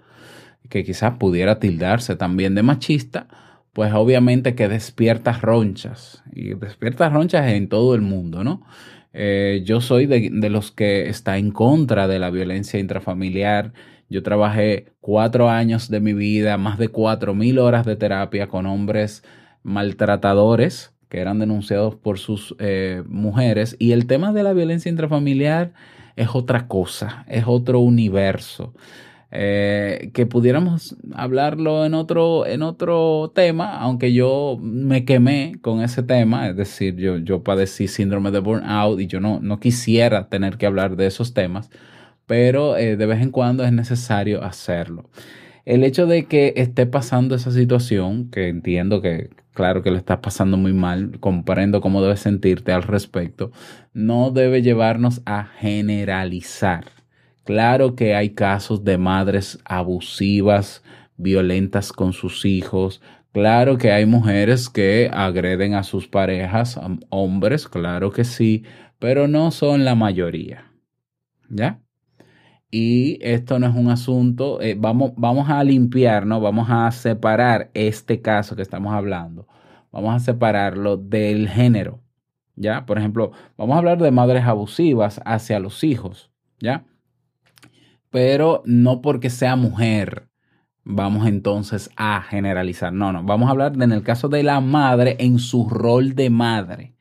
que 0.68 0.84
quizás 0.84 1.14
pudiera 1.18 1.58
tildarse 1.58 2.16
también 2.16 2.54
de 2.54 2.62
machista, 2.62 3.28
pues 3.72 3.92
obviamente 3.92 4.54
que 4.54 4.68
despierta 4.68 5.32
ronchas 5.32 6.22
y 6.32 6.54
despierta 6.54 7.08
ronchas 7.08 7.48
en 7.52 7.68
todo 7.68 7.94
el 7.94 8.00
mundo, 8.00 8.44
¿no? 8.44 8.62
Eh, 9.12 9.62
yo 9.64 9.80
soy 9.80 10.06
de, 10.06 10.30
los 10.50 10.70
que 10.70 11.08
está 11.08 11.38
en 11.38 11.50
contra 11.50 12.08
de 12.08 12.18
la 12.18 12.30
violencia 12.30 12.78
intrafamiliar. 12.78 13.72
Yo 14.08 14.22
trabajé 14.22 14.92
cuatro 15.00 15.48
años 15.50 15.90
de 15.90 16.00
mi 16.00 16.12
vida, 16.12 16.56
más 16.56 16.78
de 16.78 16.88
cuatro 16.88 17.34
mil 17.34 17.58
horas 17.58 17.86
de 17.86 17.96
terapia 17.96 18.48
con 18.48 18.66
hombres 18.66 19.24
maltratadores 19.62 20.94
que 21.08 21.20
eran 21.20 21.38
denunciados 21.38 21.94
por 21.94 22.18
sus 22.18 22.54
eh, 22.58 23.02
mujeres. 23.06 23.76
Y 23.78 23.92
el 23.92 24.06
tema 24.06 24.32
de 24.32 24.42
la 24.42 24.52
violencia 24.52 24.90
intrafamiliar 24.90 25.72
es 26.16 26.28
otra 26.34 26.68
cosa, 26.68 27.24
es 27.28 27.44
otro 27.46 27.80
universo. 27.80 28.74
Eh, 29.30 30.10
que 30.14 30.24
pudiéramos 30.24 30.96
hablarlo 31.14 31.84
en 31.84 31.92
otro, 31.92 32.46
en 32.46 32.62
otro 32.62 33.30
tema, 33.34 33.76
aunque 33.78 34.14
yo 34.14 34.56
me 34.58 35.04
quemé 35.04 35.56
con 35.60 35.82
ese 35.82 36.02
tema, 36.02 36.48
es 36.48 36.56
decir, 36.56 36.96
yo, 36.96 37.18
yo 37.18 37.42
padecí 37.42 37.88
síndrome 37.88 38.30
de 38.30 38.38
burnout 38.38 38.98
y 39.00 39.06
yo 39.06 39.20
no, 39.20 39.38
no 39.40 39.60
quisiera 39.60 40.30
tener 40.30 40.56
que 40.56 40.64
hablar 40.64 40.96
de 40.96 41.06
esos 41.06 41.34
temas, 41.34 41.68
pero 42.26 42.78
eh, 42.78 42.96
de 42.96 43.06
vez 43.06 43.20
en 43.20 43.30
cuando 43.30 43.64
es 43.64 43.72
necesario 43.72 44.42
hacerlo. 44.42 45.10
El 45.66 45.84
hecho 45.84 46.06
de 46.06 46.24
que 46.24 46.54
esté 46.56 46.86
pasando 46.86 47.34
esa 47.34 47.50
situación, 47.52 48.30
que 48.30 48.48
entiendo 48.48 49.02
que, 49.02 49.28
claro 49.52 49.82
que 49.82 49.90
lo 49.90 49.98
estás 49.98 50.20
pasando 50.20 50.56
muy 50.56 50.72
mal, 50.72 51.20
comprendo 51.20 51.82
cómo 51.82 52.00
debes 52.00 52.20
sentirte 52.20 52.72
al 52.72 52.82
respecto, 52.82 53.52
no 53.92 54.30
debe 54.30 54.62
llevarnos 54.62 55.20
a 55.26 55.44
generalizar 55.44 56.97
Claro 57.48 57.94
que 57.94 58.14
hay 58.14 58.34
casos 58.34 58.84
de 58.84 58.98
madres 58.98 59.58
abusivas, 59.64 60.84
violentas 61.16 61.94
con 61.94 62.12
sus 62.12 62.44
hijos. 62.44 63.00
Claro 63.32 63.78
que 63.78 63.90
hay 63.90 64.04
mujeres 64.04 64.68
que 64.68 65.08
agreden 65.10 65.72
a 65.72 65.82
sus 65.82 66.08
parejas, 66.08 66.78
hombres, 67.08 67.66
claro 67.66 68.10
que 68.12 68.24
sí, 68.24 68.64
pero 68.98 69.28
no 69.28 69.50
son 69.50 69.86
la 69.86 69.94
mayoría. 69.94 70.74
¿Ya? 71.48 71.80
Y 72.70 73.18
esto 73.22 73.58
no 73.58 73.66
es 73.66 73.74
un 73.74 73.88
asunto, 73.88 74.60
eh, 74.60 74.76
vamos, 74.78 75.12
vamos 75.16 75.48
a 75.48 75.64
limpiar, 75.64 76.26
¿no? 76.26 76.42
Vamos 76.42 76.68
a 76.68 76.90
separar 76.90 77.70
este 77.72 78.20
caso 78.20 78.56
que 78.56 78.62
estamos 78.62 78.92
hablando. 78.92 79.48
Vamos 79.90 80.14
a 80.14 80.18
separarlo 80.18 80.98
del 80.98 81.48
género. 81.48 82.02
¿Ya? 82.56 82.84
Por 82.84 82.98
ejemplo, 82.98 83.32
vamos 83.56 83.74
a 83.74 83.78
hablar 83.78 84.02
de 84.02 84.10
madres 84.10 84.44
abusivas 84.44 85.22
hacia 85.24 85.58
los 85.60 85.82
hijos. 85.82 86.30
¿Ya? 86.60 86.84
Pero 88.10 88.62
no 88.64 89.00
porque 89.00 89.30
sea 89.30 89.56
mujer 89.56 90.28
vamos 90.90 91.26
entonces 91.26 91.90
a 91.96 92.22
generalizar. 92.22 92.92
No, 92.92 93.12
no, 93.12 93.22
vamos 93.22 93.48
a 93.48 93.50
hablar 93.50 93.76
de, 93.76 93.84
en 93.84 93.92
el 93.92 94.02
caso 94.02 94.28
de 94.28 94.42
la 94.42 94.60
madre 94.60 95.16
en 95.20 95.38
su 95.38 95.68
rol 95.68 96.14
de 96.14 96.30
madre. 96.30 96.94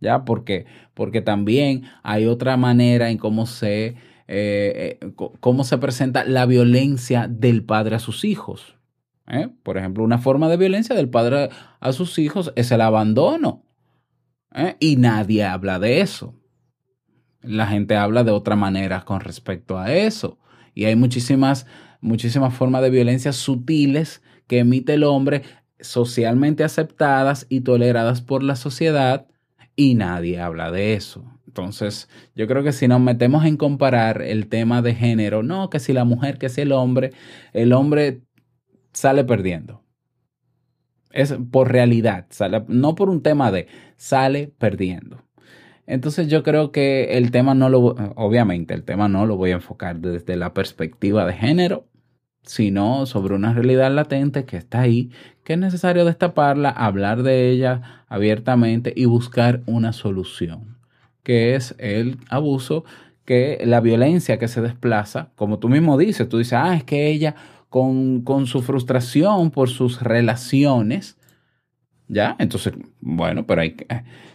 ¿Ya? 0.00 0.24
¿Por 0.24 0.44
qué? 0.44 0.66
Porque 0.94 1.22
también 1.22 1.84
hay 2.02 2.26
otra 2.26 2.56
manera 2.56 3.10
en 3.10 3.18
cómo 3.18 3.46
se, 3.46 3.86
eh, 3.86 3.96
eh, 4.28 5.12
cómo 5.40 5.64
se 5.64 5.78
presenta 5.78 6.24
la 6.24 6.46
violencia 6.46 7.26
del 7.28 7.64
padre 7.64 7.96
a 7.96 8.00
sus 8.00 8.24
hijos. 8.24 8.76
¿eh? 9.28 9.48
Por 9.62 9.76
ejemplo, 9.76 10.04
una 10.04 10.18
forma 10.18 10.48
de 10.48 10.56
violencia 10.56 10.94
del 10.94 11.08
padre 11.08 11.50
a 11.80 11.92
sus 11.92 12.18
hijos 12.18 12.52
es 12.56 12.70
el 12.70 12.80
abandono. 12.80 13.64
Y 14.80 14.96
nadie 14.96 15.44
habla 15.44 15.78
de 15.78 16.02
eso. 16.02 16.34
La 17.40 17.66
gente 17.66 17.96
habla 17.96 18.22
de 18.22 18.32
otra 18.32 18.54
manera 18.54 19.00
con 19.04 19.20
respecto 19.20 19.78
a 19.78 19.92
eso. 19.92 20.38
Y 20.74 20.84
hay 20.84 20.96
muchísimas, 20.96 21.66
muchísimas 22.00 22.54
formas 22.54 22.82
de 22.82 22.90
violencia 22.90 23.32
sutiles 23.32 24.22
que 24.46 24.60
emite 24.60 24.94
el 24.94 25.04
hombre, 25.04 25.42
socialmente 25.80 26.64
aceptadas 26.64 27.46
y 27.48 27.60
toleradas 27.60 28.20
por 28.20 28.42
la 28.42 28.56
sociedad, 28.56 29.26
y 29.76 29.94
nadie 29.94 30.40
habla 30.40 30.70
de 30.70 30.94
eso. 30.94 31.24
Entonces, 31.46 32.08
yo 32.34 32.46
creo 32.46 32.62
que 32.62 32.72
si 32.72 32.88
nos 32.88 33.00
metemos 33.00 33.44
en 33.44 33.56
comparar 33.56 34.22
el 34.22 34.48
tema 34.48 34.80
de 34.80 34.94
género, 34.94 35.42
no, 35.42 35.68
que 35.70 35.80
si 35.80 35.92
la 35.92 36.04
mujer, 36.04 36.38
que 36.38 36.48
si 36.48 36.62
el 36.62 36.72
hombre, 36.72 37.12
el 37.52 37.72
hombre 37.72 38.22
sale 38.92 39.24
perdiendo. 39.24 39.82
Es 41.10 41.34
por 41.50 41.70
realidad, 41.70 42.26
sale, 42.30 42.64
no 42.68 42.94
por 42.94 43.10
un 43.10 43.22
tema 43.22 43.52
de, 43.52 43.66
sale 43.96 44.52
perdiendo. 44.58 45.22
Entonces 45.92 46.28
yo 46.28 46.42
creo 46.42 46.72
que 46.72 47.18
el 47.18 47.30
tema 47.30 47.54
no 47.54 47.68
lo, 47.68 47.80
obviamente 48.16 48.72
el 48.72 48.82
tema 48.82 49.08
no 49.08 49.26
lo 49.26 49.36
voy 49.36 49.50
a 49.50 49.56
enfocar 49.56 49.98
desde 49.98 50.36
la 50.36 50.54
perspectiva 50.54 51.26
de 51.26 51.34
género, 51.34 51.84
sino 52.44 53.04
sobre 53.04 53.34
una 53.34 53.52
realidad 53.52 53.92
latente 53.92 54.46
que 54.46 54.56
está 54.56 54.80
ahí, 54.80 55.10
que 55.44 55.52
es 55.52 55.58
necesario 55.58 56.06
destaparla, 56.06 56.70
hablar 56.70 57.22
de 57.22 57.50
ella 57.50 58.04
abiertamente 58.08 58.94
y 58.96 59.04
buscar 59.04 59.60
una 59.66 59.92
solución, 59.92 60.78
que 61.22 61.56
es 61.56 61.74
el 61.76 62.16
abuso, 62.30 62.86
que 63.26 63.60
la 63.62 63.80
violencia 63.80 64.38
que 64.38 64.48
se 64.48 64.62
desplaza, 64.62 65.28
como 65.36 65.58
tú 65.58 65.68
mismo 65.68 65.98
dices, 65.98 66.26
tú 66.26 66.38
dices, 66.38 66.54
ah, 66.54 66.74
es 66.74 66.84
que 66.84 67.08
ella 67.08 67.34
con, 67.68 68.22
con 68.22 68.46
su 68.46 68.62
frustración 68.62 69.50
por 69.50 69.68
sus 69.68 70.00
relaciones, 70.00 71.18
¿ya? 72.12 72.36
Entonces, 72.38 72.74
bueno, 73.00 73.46
pero 73.46 73.62
hay, 73.62 73.72
que- 73.72 73.86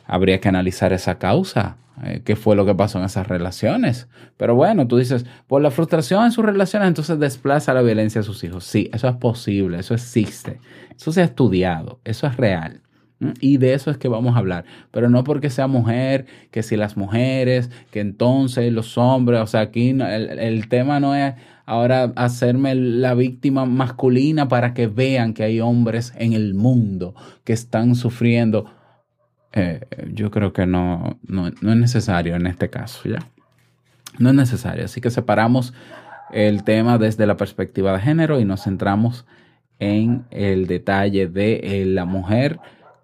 habría 0.06 0.40
que 0.40 0.50
analizar 0.50 0.94
esa 0.94 1.18
causa, 1.18 1.78
eh, 2.04 2.22
qué 2.24 2.36
fue 2.36 2.56
lo 2.56 2.66
que 2.66 2.76
pasó 2.76 3.00
en 3.00 3.06
esas 3.06 3.28
relaciones. 3.28 4.08
Pero 4.38 4.56
bueno, 4.56 4.88
tú 4.88 4.98
dices, 4.98 5.26
por 5.48 5.62
la 5.62 5.72
frustración 5.72 6.26
en 6.26 6.32
sus 6.32 6.46
relaciones, 6.46 6.88
entonces 6.88 7.20
desplaza 7.20 7.74
la 7.74 7.82
violencia 7.82 8.22
a 8.22 8.24
sus 8.24 8.44
hijos. 8.44 8.66
Sí, 8.66 8.90
eso 8.94 9.08
es 9.08 9.16
posible, 9.16 9.80
eso 9.80 9.94
existe, 9.94 10.60
eso 10.96 11.12
se 11.12 11.22
ha 11.22 11.26
estudiado, 11.26 12.00
eso 12.04 12.28
es 12.28 12.38
real. 12.38 12.82
Y 13.42 13.58
de 13.58 13.74
eso 13.74 13.90
es 13.90 13.98
que 13.98 14.08
vamos 14.10 14.36
a 14.36 14.40
hablar, 14.40 14.66
pero 14.92 15.10
no 15.10 15.24
porque 15.24 15.50
sea 15.50 15.66
mujer, 15.66 16.28
que 16.52 16.62
si 16.62 16.78
las 16.78 16.98
mujeres, 16.98 17.72
que 17.90 18.00
entonces 18.00 18.72
los 18.72 18.96
hombres, 18.96 19.40
o 19.42 19.48
sea, 19.48 19.62
aquí 19.62 19.90
el, 19.90 20.02
el 20.04 20.70
tema 20.70 21.00
no 21.00 21.16
es 21.16 21.34
ahora 21.68 22.14
hacerme 22.16 22.74
la 22.74 23.14
víctima 23.14 23.66
masculina 23.66 24.48
para 24.48 24.74
que 24.74 24.88
vean 24.88 25.34
que 25.34 25.44
hay 25.44 25.60
hombres 25.60 26.14
en 26.16 26.34
el 26.34 26.54
mundo 26.54 27.14
que 27.44 27.54
están 27.54 27.94
sufriendo. 27.94 28.72
Eh, 29.52 29.82
yo 30.14 30.32
creo 30.32 30.54
que 30.54 30.66
no, 30.66 31.20
no, 31.28 31.52
no 31.62 31.72
es 31.72 31.78
necesario 31.78 32.36
en 32.36 32.48
este 32.48 32.70
caso, 32.70 33.08
¿ya? 33.10 33.20
No 34.18 34.30
es 34.30 34.36
necesario. 34.36 34.86
Así 34.86 35.02
que 35.02 35.12
separamos 35.12 35.74
el 36.32 36.64
tema 36.64 36.98
desde 36.98 37.28
la 37.28 37.36
perspectiva 37.36 37.94
de 37.94 38.00
género 38.00 38.40
y 38.40 38.46
nos 38.46 38.64
centramos 38.64 39.26
en 39.80 40.26
el 40.32 40.68
detalle 40.68 41.28
de 41.28 41.82
eh, 41.82 41.86
la 41.86 42.06
mujer 42.06 42.60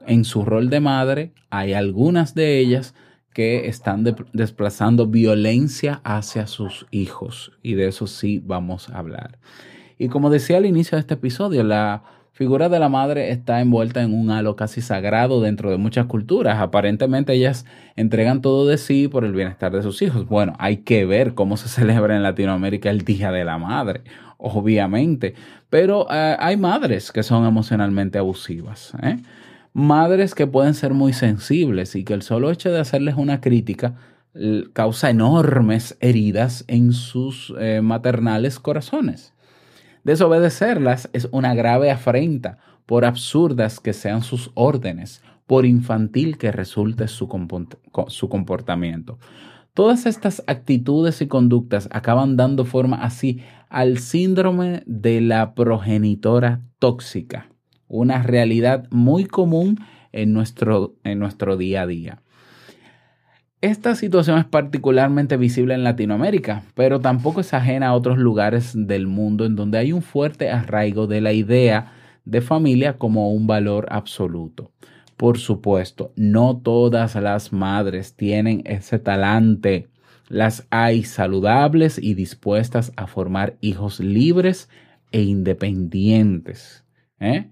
en 0.08 0.24
su 0.24 0.46
rol 0.46 0.70
de 0.70 0.80
madre. 0.80 1.34
Hay 1.50 1.74
algunas 1.74 2.34
de 2.34 2.60
ellas 2.60 2.96
que 3.34 3.68
están 3.68 4.04
de- 4.04 4.16
desplazando 4.34 5.08
violencia 5.08 6.02
hacia 6.04 6.48
sus 6.48 6.86
hijos 6.92 7.52
y 7.62 7.74
de 7.74 7.88
eso 7.88 8.08
sí 8.08 8.42
vamos 8.46 8.90
a 8.90 8.98
hablar. 9.00 9.38
Y 9.98 10.08
como 10.10 10.30
decía 10.30 10.58
al 10.58 10.66
inicio 10.66 10.96
de 10.96 11.02
este 11.02 11.14
episodio, 11.16 11.64
la 11.64 12.04
figura 12.32 12.68
de 12.68 12.80
la 12.80 12.90
madre 12.90 13.30
está 13.30 13.62
envuelta 13.62 14.02
en 14.02 14.14
un 14.14 14.32
halo 14.32 14.56
casi 14.56 14.82
sagrado 14.82 15.40
dentro 15.40 15.70
de 15.70 15.78
muchas 15.78 16.08
culturas. 16.08 16.60
Aparentemente 16.60 17.34
ellas 17.34 17.66
entregan 17.96 18.42
todo 18.42 18.68
de 18.68 18.78
sí 18.80 19.08
por 19.08 19.24
el 19.24 19.34
bienestar 19.34 19.72
de 19.72 19.84
sus 19.84 20.02
hijos. 20.02 20.28
Bueno, 20.28 20.54
hay 20.58 20.78
que 20.78 21.06
ver 21.06 21.36
cómo 21.36 21.58
se 21.58 21.68
celebra 21.70 22.16
en 22.16 22.24
Latinoamérica 22.24 22.90
el 22.90 23.02
Día 23.06 23.32
de 23.32 23.46
la 23.46 23.58
Madre, 23.60 24.02
obviamente. 24.38 25.36
Pero 25.70 26.08
eh, 26.12 26.36
hay 26.40 26.58
madres 26.58 27.12
que 27.12 27.24
son 27.24 27.46
emocionalmente 27.46 28.18
abusivas. 28.18 28.94
¿eh? 29.04 29.18
Madres 29.74 30.36
que 30.36 30.46
pueden 30.46 30.76
ser 30.76 30.94
muy 30.94 31.14
sensibles 31.14 31.96
y 31.96 32.04
que 32.04 32.14
el 32.14 32.22
solo 32.22 32.52
hecho 32.52 32.72
de 32.72 32.80
hacerles 32.80 33.16
una 33.16 33.42
crítica 33.42 33.96
causa 34.74 35.10
enormes 35.10 35.98
heridas 36.00 36.64
en 36.68 36.92
sus 36.94 37.54
eh, 37.60 37.82
maternales 37.82 38.60
corazones. 38.60 39.34
Desobedecerlas 40.04 41.10
es 41.14 41.28
una 41.32 41.54
grave 41.56 41.92
afrenta, 41.92 42.58
por 42.86 43.06
absurdas 43.06 43.80
que 43.80 43.94
sean 43.94 44.22
sus 44.22 44.52
órdenes, 44.56 45.24
por 45.48 45.66
infantil 45.66 46.38
que 46.38 46.52
resulte 46.52 47.08
su 47.08 47.28
comportamiento. 48.30 49.20
Todas 49.74 50.06
estas 50.06 50.44
actitudes 50.48 51.22
y 51.22 51.28
conductas 51.28 51.88
acaban 51.92 52.38
dando 52.38 52.66
forma 52.66 52.98
así 52.98 53.42
al 53.70 53.98
síndrome 53.98 54.84
de 54.86 55.22
la 55.22 55.56
progenitora 55.56 56.62
tóxica, 56.78 57.50
una 57.94 58.24
realidad 58.24 58.88
muy 58.90 59.26
común 59.26 59.80
en 60.12 60.34
nuestro, 60.34 60.96
en 61.04 61.20
nuestro 61.20 61.58
día 61.58 61.84
a 61.84 61.88
día. 61.88 62.22
Esta 63.62 63.96
situación 63.96 64.40
es 64.40 64.46
particularmente 64.46 65.38
visible 65.38 65.76
en 65.76 65.84
Latinoamérica, 65.84 66.64
pero 66.74 67.00
tampoco 67.00 67.42
es 67.42 67.54
ajena 67.54 67.88
a 67.90 67.94
otros 67.94 68.18
lugares 68.18 68.74
del 68.76 69.08
mundo 69.08 69.46
en 69.46 69.56
donde 69.56 69.78
hay 69.78 69.94
un 69.94 70.02
fuerte 70.02 70.50
arraigo 70.50 71.08
de 71.08 71.22
la 71.22 71.34
idea 71.34 71.94
de 72.26 72.42
familia 72.42 72.98
como 72.98 73.32
un 73.32 73.46
valor 73.48 73.86
absoluto. 73.90 74.72
Por 75.16 75.38
supuesto, 75.38 76.12
no 76.16 76.58
todas 76.58 77.16
las 77.16 77.54
madres 77.54 78.16
tienen 78.16 78.64
ese 78.66 78.98
talante. 78.98 79.88
Las 80.30 80.66
hay 80.72 81.04
saludables 81.04 82.00
y 82.02 82.16
dispuestas 82.16 82.92
a 82.96 83.06
formar 83.06 83.56
hijos 83.62 84.00
libres 84.00 84.68
e 85.12 85.22
independientes. 85.22 86.84
¿eh? 87.20 87.52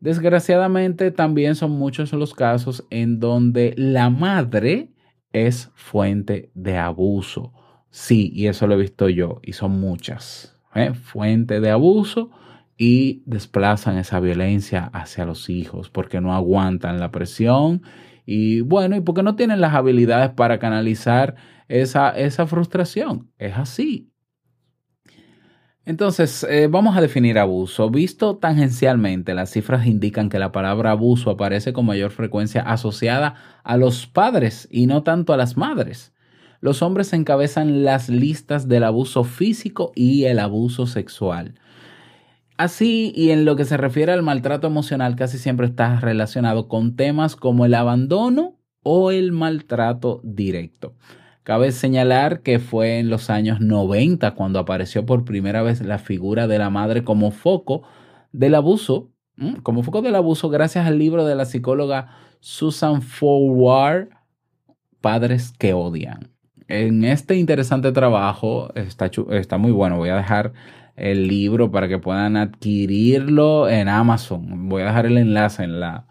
Desgraciadamente, 0.00 1.10
también 1.10 1.54
son 1.54 1.72
muchos 1.72 2.12
los 2.12 2.34
casos 2.34 2.86
en 2.90 3.20
donde 3.20 3.74
la 3.76 4.08
madre 4.08 4.92
es 5.32 5.70
fuente 5.74 6.50
de 6.54 6.78
abuso. 6.78 7.52
Sí, 7.90 8.30
y 8.34 8.46
eso 8.46 8.66
lo 8.66 8.74
he 8.74 8.78
visto 8.78 9.08
yo, 9.08 9.40
y 9.42 9.52
son 9.52 9.78
muchas. 9.78 10.58
¿eh? 10.74 10.94
Fuente 10.94 11.60
de 11.60 11.70
abuso 11.70 12.30
y 12.78 13.22
desplazan 13.26 13.98
esa 13.98 14.20
violencia 14.20 14.90
hacia 14.94 15.26
los 15.26 15.50
hijos 15.50 15.90
porque 15.90 16.20
no 16.22 16.34
aguantan 16.34 16.98
la 16.98 17.10
presión 17.10 17.82
y 18.24 18.62
bueno, 18.62 18.96
y 18.96 19.00
porque 19.00 19.22
no 19.22 19.36
tienen 19.36 19.60
las 19.60 19.74
habilidades 19.74 20.30
para 20.30 20.58
canalizar 20.58 21.34
esa, 21.68 22.10
esa 22.10 22.46
frustración. 22.46 23.30
Es 23.38 23.56
así. 23.56 24.09
Entonces, 25.90 26.46
eh, 26.48 26.68
vamos 26.70 26.96
a 26.96 27.00
definir 27.00 27.36
abuso. 27.36 27.90
Visto 27.90 28.36
tangencialmente, 28.36 29.34
las 29.34 29.50
cifras 29.50 29.88
indican 29.88 30.28
que 30.28 30.38
la 30.38 30.52
palabra 30.52 30.92
abuso 30.92 31.30
aparece 31.30 31.72
con 31.72 31.84
mayor 31.84 32.12
frecuencia 32.12 32.62
asociada 32.62 33.34
a 33.64 33.76
los 33.76 34.06
padres 34.06 34.68
y 34.70 34.86
no 34.86 35.02
tanto 35.02 35.32
a 35.32 35.36
las 35.36 35.56
madres. 35.56 36.12
Los 36.60 36.82
hombres 36.82 37.12
encabezan 37.12 37.82
las 37.82 38.08
listas 38.08 38.68
del 38.68 38.84
abuso 38.84 39.24
físico 39.24 39.90
y 39.96 40.26
el 40.26 40.38
abuso 40.38 40.86
sexual. 40.86 41.56
Así, 42.56 43.12
y 43.16 43.32
en 43.32 43.44
lo 43.44 43.56
que 43.56 43.64
se 43.64 43.76
refiere 43.76 44.12
al 44.12 44.22
maltrato 44.22 44.68
emocional, 44.68 45.16
casi 45.16 45.38
siempre 45.38 45.66
está 45.66 45.98
relacionado 45.98 46.68
con 46.68 46.94
temas 46.94 47.34
como 47.34 47.64
el 47.64 47.74
abandono 47.74 48.60
o 48.84 49.10
el 49.10 49.32
maltrato 49.32 50.20
directo. 50.22 50.94
Cabe 51.50 51.72
señalar 51.72 52.42
que 52.42 52.60
fue 52.60 53.00
en 53.00 53.10
los 53.10 53.28
años 53.28 53.60
90 53.60 54.36
cuando 54.36 54.60
apareció 54.60 55.04
por 55.04 55.24
primera 55.24 55.62
vez 55.62 55.80
la 55.80 55.98
figura 55.98 56.46
de 56.46 56.58
la 56.58 56.70
madre 56.70 57.02
como 57.02 57.32
foco 57.32 57.82
del 58.30 58.54
abuso, 58.54 59.10
¿m? 59.36 59.56
como 59.64 59.82
foco 59.82 60.00
del 60.00 60.14
abuso 60.14 60.48
gracias 60.48 60.86
al 60.86 61.00
libro 61.00 61.26
de 61.26 61.34
la 61.34 61.46
psicóloga 61.46 62.14
Susan 62.38 63.02
Forward, 63.02 64.10
Padres 65.00 65.52
que 65.58 65.72
odian. 65.72 66.30
En 66.68 67.02
este 67.02 67.34
interesante 67.34 67.90
trabajo, 67.90 68.72
está, 68.76 69.10
está 69.30 69.58
muy 69.58 69.72
bueno, 69.72 69.96
voy 69.96 70.10
a 70.10 70.16
dejar 70.18 70.52
el 70.94 71.26
libro 71.26 71.72
para 71.72 71.88
que 71.88 71.98
puedan 71.98 72.36
adquirirlo 72.36 73.68
en 73.68 73.88
Amazon. 73.88 74.68
Voy 74.68 74.82
a 74.82 74.84
dejar 74.84 75.06
el 75.06 75.18
enlace 75.18 75.64
en 75.64 75.80
la, 75.80 76.06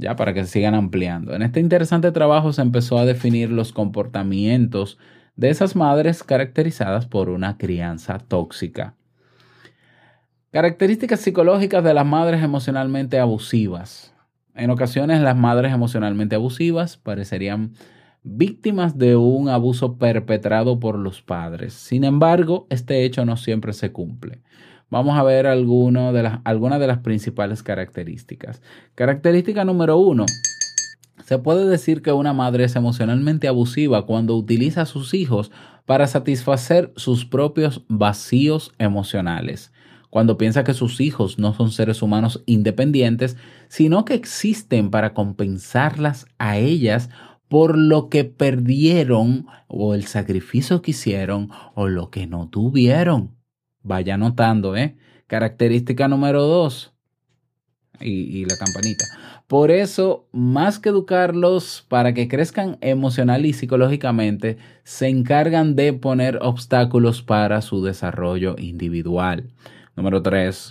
ya 0.00 0.16
para 0.16 0.34
que 0.34 0.44
sigan 0.44 0.74
ampliando. 0.74 1.34
En 1.34 1.42
este 1.42 1.60
interesante 1.60 2.10
trabajo 2.10 2.52
se 2.52 2.62
empezó 2.62 2.98
a 2.98 3.04
definir 3.04 3.50
los 3.50 3.72
comportamientos 3.72 4.98
de 5.36 5.50
esas 5.50 5.76
madres 5.76 6.22
caracterizadas 6.22 7.06
por 7.06 7.28
una 7.28 7.56
crianza 7.56 8.18
tóxica. 8.18 8.94
Características 10.50 11.20
psicológicas 11.20 11.84
de 11.84 11.94
las 11.94 12.04
madres 12.04 12.42
emocionalmente 12.42 13.20
abusivas. 13.20 14.14
En 14.54 14.70
ocasiones 14.70 15.20
las 15.20 15.36
madres 15.36 15.72
emocionalmente 15.72 16.34
abusivas 16.34 16.96
parecerían 16.96 17.74
víctimas 18.22 18.98
de 18.98 19.16
un 19.16 19.48
abuso 19.48 19.96
perpetrado 19.96 20.80
por 20.80 20.98
los 20.98 21.22
padres. 21.22 21.74
Sin 21.74 22.04
embargo, 22.04 22.66
este 22.68 23.04
hecho 23.04 23.24
no 23.24 23.36
siempre 23.36 23.72
se 23.72 23.92
cumple. 23.92 24.40
Vamos 24.90 25.16
a 25.16 25.22
ver 25.22 25.46
algunas 25.46 26.12
de 26.12 26.86
las 26.86 26.98
principales 26.98 27.62
características. 27.62 28.60
Característica 28.96 29.64
número 29.64 29.96
uno. 29.96 30.26
Se 31.24 31.38
puede 31.38 31.68
decir 31.68 32.02
que 32.02 32.10
una 32.10 32.32
madre 32.32 32.64
es 32.64 32.74
emocionalmente 32.74 33.46
abusiva 33.46 34.04
cuando 34.04 34.36
utiliza 34.36 34.82
a 34.82 34.86
sus 34.86 35.14
hijos 35.14 35.52
para 35.86 36.08
satisfacer 36.08 36.92
sus 36.96 37.24
propios 37.24 37.84
vacíos 37.88 38.72
emocionales. 38.78 39.72
Cuando 40.10 40.36
piensa 40.36 40.64
que 40.64 40.74
sus 40.74 41.00
hijos 41.00 41.38
no 41.38 41.54
son 41.54 41.70
seres 41.70 42.02
humanos 42.02 42.42
independientes, 42.46 43.36
sino 43.68 44.04
que 44.04 44.14
existen 44.14 44.90
para 44.90 45.14
compensarlas 45.14 46.26
a 46.38 46.58
ellas 46.58 47.10
por 47.46 47.78
lo 47.78 48.08
que 48.08 48.24
perdieron 48.24 49.46
o 49.68 49.94
el 49.94 50.06
sacrificio 50.06 50.82
que 50.82 50.90
hicieron 50.90 51.50
o 51.74 51.86
lo 51.86 52.10
que 52.10 52.26
no 52.26 52.48
tuvieron. 52.48 53.39
Vaya 53.82 54.16
notando, 54.16 54.76
¿eh? 54.76 54.96
Característica 55.26 56.08
número 56.08 56.42
dos. 56.42 56.92
y, 58.02 58.44
la 58.46 58.56
campanita. 58.56 59.04
Por 59.46 59.70
eso, 59.72 60.28
más 60.30 60.78
que 60.78 60.90
educarlos 60.90 61.84
para 61.88 62.14
que 62.14 62.28
crezcan 62.28 62.78
emocional 62.80 63.44
y 63.44 63.52
psicológicamente, 63.52 64.58
se 64.84 65.08
encargan 65.08 65.74
de 65.74 65.92
poner 65.92 66.38
obstáculos 66.40 67.22
para 67.22 67.60
su 67.60 67.82
desarrollo 67.82 68.54
individual. 68.58 69.50
Número 69.96 70.22
3. 70.22 70.68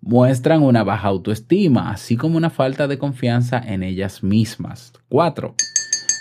Muestran 0.00 0.62
una 0.62 0.82
baja 0.82 1.06
autoestima, 1.08 1.92
así 1.92 2.16
como 2.16 2.36
una 2.36 2.50
falta 2.50 2.88
de 2.88 2.98
confianza 2.98 3.62
en 3.64 3.84
ellas 3.84 4.24
mismas. 4.24 4.92
4. 5.08 5.54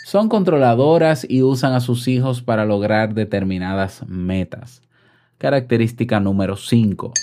Son 0.06 0.30
controladoras 0.30 1.26
y 1.28 1.42
usan 1.42 1.74
a 1.74 1.80
sus 1.80 2.08
hijos 2.08 2.44
para 2.44 2.64
lograr 2.64 3.16
determinadas 3.16 4.08
metas. 4.08 4.84
Característica 5.42 6.20
número 6.20 6.56
5 6.56 7.14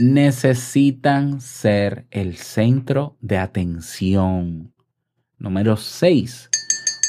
necesitan 0.00 1.40
ser 1.40 2.08
el 2.10 2.34
centro 2.34 3.16
de 3.20 3.38
atención. 3.38 4.74
Número 5.38 5.76
6. 5.76 6.50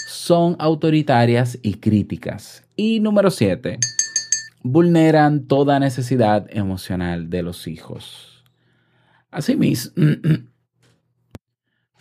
Son 0.06 0.56
autoritarias 0.60 1.58
y 1.64 1.80
críticas. 1.80 2.64
Y 2.76 3.00
número 3.00 3.32
7. 3.32 3.80
Vulneran 4.62 5.48
toda 5.48 5.80
necesidad 5.80 6.46
emocional 6.52 7.32
de 7.32 7.42
los 7.42 7.68
hijos. 7.68 8.44
Asimismo, 9.32 9.94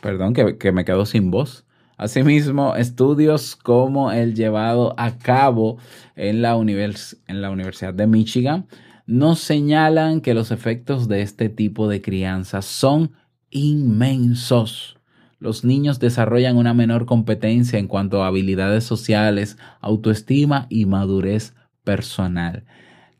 perdón 0.02 0.34
que, 0.34 0.58
que 0.58 0.72
me 0.72 0.84
quedo 0.84 1.06
sin 1.06 1.30
voz. 1.30 1.64
Asimismo, 2.02 2.74
estudios 2.74 3.54
como 3.54 4.10
el 4.10 4.34
llevado 4.34 4.92
a 4.98 5.18
cabo 5.18 5.78
en 6.16 6.42
la, 6.42 6.56
Universidad 6.56 7.94
de 7.94 8.08
Michigan 8.08 8.66
nos 9.06 9.38
señalan 9.38 10.20
que 10.20 10.34
los 10.34 10.50
efectos 10.50 11.06
de 11.06 11.22
este 11.22 11.48
tipo 11.48 11.86
de 11.86 12.02
crianza 12.02 12.60
son 12.60 13.12
inmensos. 13.50 14.98
Los 15.38 15.62
niños 15.62 16.00
desarrollan 16.00 16.56
una 16.56 16.74
menor 16.74 17.06
competencia 17.06 17.78
en 17.78 17.86
cuanto 17.86 18.24
a 18.24 18.26
habilidades 18.26 18.82
sociales, 18.82 19.56
autoestima 19.80 20.66
y 20.70 20.86
madurez 20.86 21.54
personal. 21.84 22.64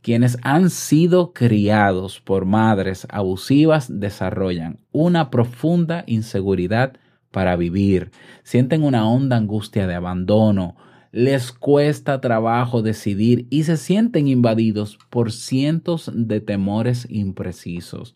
Quienes 0.00 0.38
han 0.42 0.70
sido 0.70 1.32
criados 1.32 2.18
por 2.18 2.46
madres 2.46 3.06
abusivas 3.10 4.00
desarrollan 4.00 4.80
una 4.90 5.30
profunda 5.30 6.02
inseguridad 6.08 6.94
para 7.32 7.56
vivir, 7.56 8.12
sienten 8.44 8.84
una 8.84 9.08
honda 9.08 9.36
angustia 9.36 9.88
de 9.88 9.94
abandono, 9.96 10.76
les 11.10 11.52
cuesta 11.52 12.20
trabajo 12.20 12.82
decidir 12.82 13.46
y 13.50 13.64
se 13.64 13.76
sienten 13.76 14.28
invadidos 14.28 14.98
por 15.10 15.32
cientos 15.32 16.10
de 16.14 16.40
temores 16.40 17.06
imprecisos. 17.10 18.14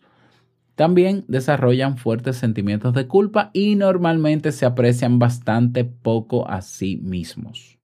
También 0.75 1.25
desarrollan 1.27 1.97
fuertes 1.97 2.37
sentimientos 2.37 2.93
de 2.93 3.07
culpa 3.07 3.49
y 3.53 3.75
normalmente 3.75 4.51
se 4.51 4.65
aprecian 4.65 5.19
bastante 5.19 5.85
poco 5.85 6.47
a 6.49 6.61
sí 6.61 6.97
mismos. 6.97 7.77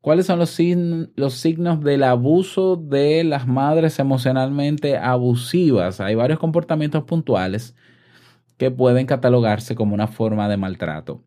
¿Cuáles 0.00 0.26
son 0.26 0.38
los, 0.38 0.58
los, 1.16 1.34
signos 1.34 1.82
del 1.82 2.04
abuso 2.04 2.76
de 2.76 3.24
las 3.24 3.46
madres 3.46 3.98
emocionalmente 3.98 4.96
abusivas? 4.96 6.00
Hay 6.00 6.14
varios 6.14 6.38
comportamientos 6.38 7.04
puntuales 7.04 7.74
que 8.58 8.70
pueden 8.70 9.06
catalogarse 9.06 9.74
como 9.74 9.94
una 9.94 10.08
forma 10.08 10.48
de 10.48 10.56
maltrato. 10.58 11.24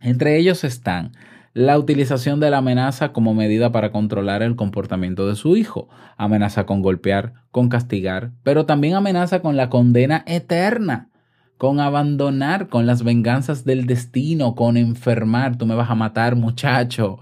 Entre 0.00 0.38
ellos 0.38 0.64
están 0.64 1.12
la 1.54 1.78
utilización 1.78 2.40
de 2.40 2.50
la 2.50 2.58
amenaza 2.58 3.12
como 3.12 3.34
medida 3.34 3.72
para 3.72 3.92
controlar 3.92 4.42
el 4.42 4.56
comportamiento 4.56 5.28
de 5.28 5.36
su 5.36 5.56
hijo. 5.56 5.88
Amenaza 6.16 6.64
con 6.64 6.80
golpear, 6.80 7.34
con 7.50 7.68
castigar, 7.68 8.32
pero 8.42 8.64
también 8.64 8.94
amenaza 8.94 9.42
con 9.42 9.56
la 9.56 9.68
condena 9.68 10.24
eterna, 10.26 11.10
con 11.58 11.78
abandonar, 11.78 12.68
con 12.68 12.86
las 12.86 13.04
venganzas 13.04 13.64
del 13.64 13.86
destino, 13.86 14.54
con 14.54 14.78
enfermar. 14.78 15.56
Tú 15.56 15.66
me 15.66 15.74
vas 15.74 15.90
a 15.90 15.94
matar, 15.94 16.36
muchacho. 16.36 17.18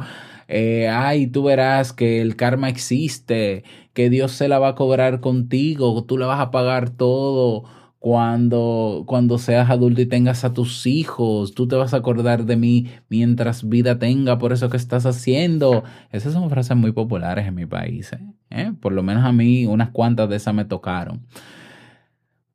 Eh, 0.47 0.89
ay, 0.89 1.27
tú 1.27 1.45
verás 1.45 1.93
que 1.93 2.21
el 2.21 2.37
karma 2.37 2.69
existe, 2.69 3.65
que 3.95 4.11
Dios 4.11 4.33
se 4.33 4.49
la 4.49 4.59
va 4.59 4.69
a 4.69 4.75
cobrar 4.75 5.21
contigo, 5.21 6.05
tú 6.05 6.19
le 6.19 6.25
vas 6.25 6.41
a 6.41 6.51
pagar 6.51 6.91
todo 6.91 7.65
cuando, 8.01 9.05
cuando 9.07 9.37
seas 9.37 9.69
adulto 9.69 10.01
y 10.01 10.07
tengas 10.07 10.43
a 10.45 10.55
tus 10.55 10.87
hijos, 10.87 11.55
tú 11.55 11.69
te 11.69 11.77
vas 11.77 11.93
a 11.93 11.99
acordar 11.99 12.47
de 12.47 12.57
mí 12.57 12.89
mientras 13.11 13.69
vida 13.69 13.99
tenga 13.99 14.39
por 14.39 14.55
eso 14.55 14.71
que 14.71 14.79
estás 14.79 15.05
haciendo. 15.05 15.85
Esas 16.11 16.33
son 16.33 16.49
frases 16.49 16.79
muy 16.79 16.93
populares 16.93 17.47
en 17.47 17.55
mi 17.55 17.67
país. 17.67 18.15
¿eh? 18.15 18.21
¿Eh? 18.49 18.73
Por 18.81 18.95
lo 18.95 19.03
menos 19.03 19.23
a 19.25 19.33
mí 19.33 19.67
unas 19.67 19.91
cuantas 19.91 20.31
de 20.31 20.37
esas 20.37 20.55
me 20.55 20.65
tocaron. 20.65 21.27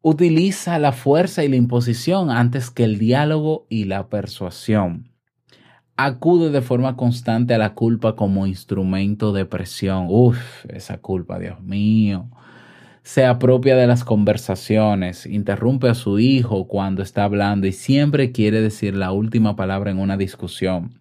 Utiliza 0.01 0.79
la 0.79 0.91
fuerza 0.91 1.43
y 1.43 1.47
la 1.47 1.57
imposición 1.57 2.31
antes 2.31 2.71
que 2.71 2.83
el 2.83 2.97
diálogo 2.97 3.67
y 3.69 3.85
la 3.85 4.09
persuasión. 4.09 5.11
Acude 5.95 6.49
de 6.49 6.61
forma 6.63 6.95
constante 6.95 7.53
a 7.53 7.59
la 7.59 7.75
culpa 7.75 8.15
como 8.15 8.47
instrumento 8.47 9.31
de 9.31 9.45
presión. 9.45 10.07
Uf, 10.09 10.65
esa 10.69 10.97
culpa, 10.97 11.37
Dios 11.37 11.61
mío 11.61 12.31
se 13.05 13.23
apropia 13.23 13.75
de 13.75 13.85
las 13.85 14.03
conversaciones, 14.03 15.27
interrumpe 15.27 15.87
a 15.87 15.93
su 15.93 16.17
hijo 16.17 16.67
cuando 16.67 17.03
está 17.03 17.23
hablando 17.23 17.67
y 17.67 17.71
siempre 17.71 18.31
quiere 18.31 18.61
decir 18.61 18.95
la 18.95 19.11
última 19.11 19.55
palabra 19.55 19.91
en 19.91 19.99
una 19.99 20.17
discusión. 20.17 20.99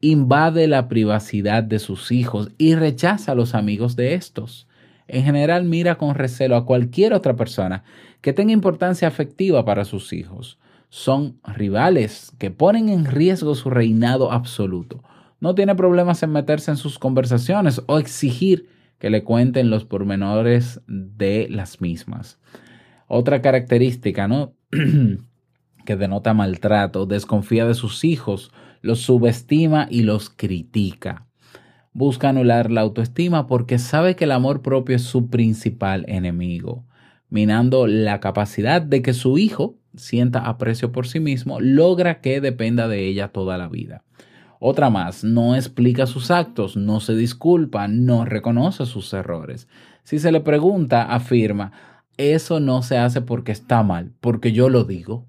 Invade 0.00 0.66
la 0.66 0.88
privacidad 0.88 1.62
de 1.62 1.78
sus 1.78 2.10
hijos 2.10 2.50
y 2.58 2.74
rechaza 2.74 3.30
a 3.30 3.34
los 3.36 3.54
amigos 3.54 3.94
de 3.94 4.14
estos. 4.14 4.66
En 5.06 5.22
general 5.22 5.66
mira 5.66 5.98
con 5.98 6.16
recelo 6.16 6.56
a 6.56 6.66
cualquier 6.66 7.12
otra 7.12 7.36
persona 7.36 7.84
que 8.22 8.32
tenga 8.32 8.52
importancia 8.52 9.06
afectiva 9.06 9.64
para 9.64 9.84
sus 9.84 10.12
hijos. 10.12 10.58
Son 10.88 11.38
rivales 11.44 12.32
que 12.38 12.50
ponen 12.50 12.88
en 12.88 13.04
riesgo 13.04 13.54
su 13.54 13.70
reinado 13.70 14.32
absoluto. 14.32 15.04
No 15.38 15.54
tiene 15.54 15.76
problemas 15.76 16.24
en 16.24 16.32
meterse 16.32 16.72
en 16.72 16.76
sus 16.76 16.98
conversaciones 16.98 17.82
o 17.86 18.00
exigir 18.00 18.79
que 19.00 19.10
le 19.10 19.24
cuenten 19.24 19.70
los 19.70 19.84
pormenores 19.84 20.82
de 20.86 21.48
las 21.50 21.80
mismas. 21.80 22.38
Otra 23.08 23.42
característica, 23.42 24.28
¿no? 24.28 24.54
que 25.84 25.96
denota 25.96 26.34
maltrato, 26.34 27.06
desconfía 27.06 27.66
de 27.66 27.74
sus 27.74 28.04
hijos, 28.04 28.52
los 28.82 29.00
subestima 29.00 29.88
y 29.90 30.02
los 30.02 30.30
critica. 30.30 31.26
Busca 31.92 32.28
anular 32.28 32.70
la 32.70 32.82
autoestima 32.82 33.48
porque 33.48 33.78
sabe 33.78 34.14
que 34.14 34.24
el 34.24 34.32
amor 34.32 34.62
propio 34.62 34.94
es 34.94 35.02
su 35.02 35.28
principal 35.28 36.04
enemigo, 36.06 36.84
minando 37.30 37.86
la 37.86 38.20
capacidad 38.20 38.82
de 38.82 39.02
que 39.02 39.14
su 39.14 39.38
hijo 39.38 39.76
sienta 39.96 40.40
aprecio 40.40 40.92
por 40.92 41.08
sí 41.08 41.20
mismo, 41.20 41.58
logra 41.58 42.20
que 42.20 42.40
dependa 42.40 42.86
de 42.86 43.08
ella 43.08 43.28
toda 43.28 43.58
la 43.58 43.68
vida. 43.68 44.04
Otra 44.62 44.90
más, 44.90 45.24
no 45.24 45.56
explica 45.56 46.04
sus 46.04 46.30
actos, 46.30 46.76
no 46.76 47.00
se 47.00 47.14
disculpa, 47.14 47.88
no 47.88 48.26
reconoce 48.26 48.84
sus 48.84 49.10
errores. 49.14 49.68
Si 50.04 50.18
se 50.18 50.30
le 50.30 50.42
pregunta, 50.42 51.04
afirma, 51.04 51.72
eso 52.18 52.60
no 52.60 52.82
se 52.82 52.98
hace 52.98 53.22
porque 53.22 53.52
está 53.52 53.82
mal, 53.82 54.12
porque 54.20 54.52
yo 54.52 54.68
lo 54.68 54.84
digo. 54.84 55.26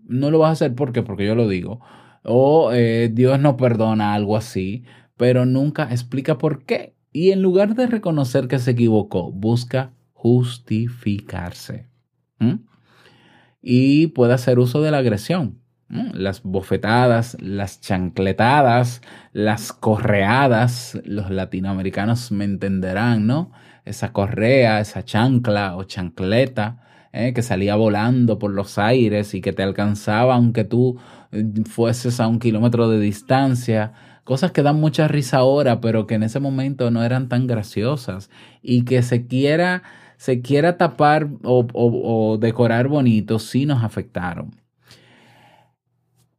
No 0.00 0.30
lo 0.30 0.38
vas 0.38 0.50
a 0.50 0.52
hacer 0.52 0.74
porque, 0.74 1.02
porque 1.02 1.24
yo 1.24 1.34
lo 1.34 1.48
digo. 1.48 1.80
O 2.24 2.72
eh, 2.74 3.10
Dios 3.10 3.40
no 3.40 3.56
perdona 3.56 4.12
algo 4.12 4.36
así, 4.36 4.84
pero 5.16 5.46
nunca 5.46 5.84
explica 5.90 6.36
por 6.36 6.66
qué. 6.66 6.94
Y 7.10 7.30
en 7.30 7.40
lugar 7.40 7.76
de 7.76 7.86
reconocer 7.86 8.48
que 8.48 8.58
se 8.58 8.72
equivocó, 8.72 9.32
busca 9.32 9.94
justificarse. 10.12 11.88
Y 13.62 14.08
puede 14.08 14.34
hacer 14.34 14.58
uso 14.58 14.82
de 14.82 14.90
la 14.90 14.98
agresión 14.98 15.63
las 16.12 16.42
bofetadas, 16.42 17.36
las 17.40 17.80
chancletadas, 17.80 19.00
las 19.32 19.72
correadas, 19.72 20.98
los 21.04 21.30
latinoamericanos 21.30 22.32
me 22.32 22.44
entenderán, 22.44 23.26
¿no? 23.26 23.52
Esa 23.84 24.12
correa, 24.12 24.80
esa 24.80 25.04
chancla 25.04 25.76
o 25.76 25.84
chancleta 25.84 26.84
¿eh? 27.14 27.32
que 27.32 27.42
salía 27.42 27.76
volando 27.76 28.38
por 28.38 28.50
los 28.50 28.78
aires 28.78 29.34
y 29.34 29.40
que 29.40 29.52
te 29.52 29.62
alcanzaba 29.62 30.34
aunque 30.34 30.64
tú 30.64 30.98
eh, 31.32 31.44
fueses 31.64 32.20
a 32.20 32.28
un 32.28 32.38
kilómetro 32.38 32.88
de 32.90 33.00
distancia. 33.00 33.92
Cosas 34.24 34.52
que 34.52 34.62
dan 34.62 34.80
mucha 34.80 35.06
risa 35.06 35.38
ahora, 35.38 35.80
pero 35.80 36.06
que 36.06 36.14
en 36.14 36.24
ese 36.24 36.40
momento 36.40 36.90
no 36.90 37.04
eran 37.04 37.28
tan 37.28 37.46
graciosas. 37.46 38.30
Y 38.62 38.84
que 38.84 39.02
se 39.02 39.26
quiera, 39.26 39.82
se 40.16 40.40
quiera 40.40 40.76
tapar 40.78 41.28
o, 41.44 41.66
o 41.72 42.38
decorar 42.38 42.88
bonito, 42.88 43.38
sí 43.38 43.66
nos 43.66 43.84
afectaron. 43.84 44.63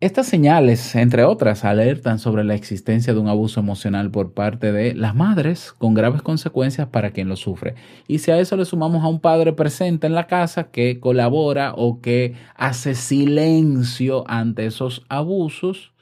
Estas 0.01 0.27
señales, 0.27 0.93
entre 0.95 1.23
otras, 1.23 1.63
alertan 1.63 2.19
sobre 2.19 2.43
la 2.43 2.53
existencia 2.53 3.13
de 3.13 3.19
un 3.19 3.29
abuso 3.29 3.61
emocional 3.61 4.11
por 4.11 4.33
parte 4.33 4.73
de 4.73 4.93
las 4.93 5.15
madres 5.15 5.71
con 5.71 5.93
graves 5.93 6.21
consecuencias 6.21 6.89
para 6.89 7.11
quien 7.11 7.29
lo 7.29 7.37
sufre. 7.37 7.75
Y 8.05 8.19
si 8.19 8.29
a 8.29 8.37
eso 8.37 8.57
le 8.57 8.65
sumamos 8.65 9.05
a 9.05 9.07
un 9.07 9.21
padre 9.21 9.53
presente 9.53 10.05
en 10.05 10.13
la 10.13 10.27
casa 10.27 10.65
que 10.65 10.99
colabora 10.99 11.73
o 11.77 12.01
que 12.01 12.35
hace 12.55 12.93
silencio 12.93 14.25
ante 14.27 14.65
esos 14.65 15.05
abusos, 15.07 15.93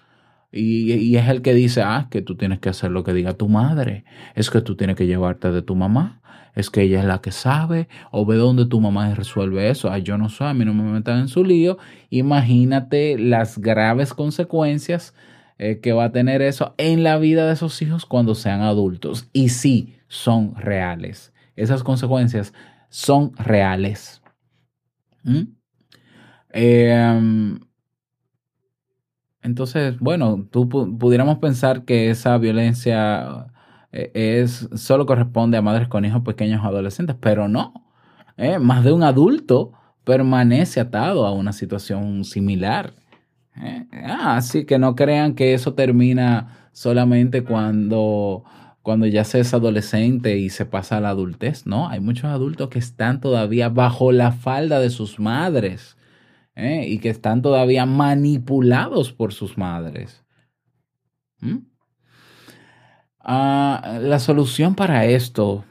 y, 0.54 1.16
es 1.18 1.28
el 1.28 1.42
que 1.42 1.54
dice, 1.54 1.82
ah, 1.82 2.08
que 2.12 2.22
tú 2.22 2.36
tienes 2.36 2.60
que 2.60 2.70
hacer 2.70 2.92
lo 2.92 3.04
que 3.04 3.14
diga 3.14 3.34
tu 3.34 3.50
madre, 3.50 4.06
es 4.36 4.52
que 4.52 4.62
tú 4.62 4.76
tienes 4.76 4.96
que 4.96 5.08
llevarte 5.08 5.52
de 5.52 5.64
tu 5.64 5.76
mamá, 5.76 6.22
es 6.54 6.70
que 6.70 6.84
ella 6.84 7.00
es 7.00 7.06
la 7.06 7.22
que 7.22 7.32
sabe, 7.32 7.88
o 8.12 8.26
ve 8.26 8.36
dónde 8.36 8.68
tu 8.68 8.80
mamá 8.80 9.14
resuelve 9.16 9.70
eso, 9.70 9.92
ay, 9.92 10.04
yo 10.04 10.18
no 10.20 10.30
sé, 10.30 10.44
a 10.44 10.54
mí 10.54 10.64
no 10.64 10.74
me 10.76 10.84
metan 10.84 11.22
en 11.22 11.28
su 11.28 11.44
lío, 11.44 11.80
imagínate 12.12 13.18
las 13.18 13.58
graves 13.58 14.14
consecuencias 14.14 15.16
eh, 15.58 15.80
que 15.82 15.92
va 15.92 16.06
a 16.06 16.12
tener 16.12 16.44
eso 16.44 16.76
en 16.78 17.04
la 17.04 17.18
vida 17.18 17.48
de 17.48 17.54
esos 17.54 17.82
hijos 17.82 18.06
cuando 18.06 18.36
sean 18.36 18.62
adultos. 18.62 19.30
Y 19.34 19.50
sí, 19.50 19.96
son 20.08 20.56
reales. 20.56 21.34
Esas 21.56 21.84
consecuencias 21.84 22.54
son 22.90 23.36
reales. 23.38 24.22
Eh, 26.54 27.58
entonces, 29.44 30.00
bueno, 30.00 30.48
tú 30.52 30.68
pu- 30.70 30.98
pudiéramos 30.98 31.40
pensar 31.40 31.86
que 31.86 32.10
esa 32.10 32.38
violencia 32.38 33.48
eh, 33.92 34.12
es 34.42 34.70
solo 34.76 35.06
corresponde 35.06 35.58
a 35.58 35.62
madres 35.62 35.88
con 35.88 36.06
hijos 36.06 36.22
pequeños 36.24 36.62
o 36.64 36.68
adolescentes, 36.68 37.16
pero 37.20 37.48
no. 37.48 37.74
¿eh? 38.38 38.60
Más 38.60 38.84
de 38.84 38.92
un 38.94 39.04
adulto 39.04 39.74
permanece 40.04 40.80
atado 40.80 41.26
a 41.26 41.32
una 41.34 41.54
situación 41.54 42.24
similar. 42.26 42.94
¿eh? 43.62 43.88
Ah, 44.06 44.38
así 44.38 44.66
que 44.66 44.80
no 44.80 44.96
crean 44.96 45.36
que 45.36 45.54
eso 45.54 45.74
termina 45.74 46.70
solamente 46.72 47.44
cuando, 47.44 48.44
cuando 48.82 49.06
ya 49.08 49.24
se 49.24 49.40
es 49.40 49.54
adolescente 49.54 50.38
y 50.38 50.50
se 50.50 50.66
pasa 50.66 50.98
a 50.98 51.02
la 51.02 51.10
adultez. 51.10 51.66
No, 51.68 51.88
hay 51.90 52.00
muchos 52.00 52.26
adultos 52.26 52.70
que 52.70 52.80
están 52.80 53.22
todavía 53.22 53.70
bajo 53.70 54.12
la 54.12 54.32
falda 54.32 54.80
de 54.80 54.90
sus 54.90 55.20
madres. 55.20 55.98
¿Eh? 56.56 56.86
y 56.88 57.00
que 57.00 57.10
están 57.10 57.42
todavía 57.42 57.86
manipulados 57.86 59.12
por 59.12 59.34
sus 59.34 59.58
madres. 59.58 60.24
¿Mm? 61.40 61.60
Ah, 63.20 64.00
la 64.02 64.20
solución 64.20 64.76
para 64.76 65.06
esto, 65.06 65.64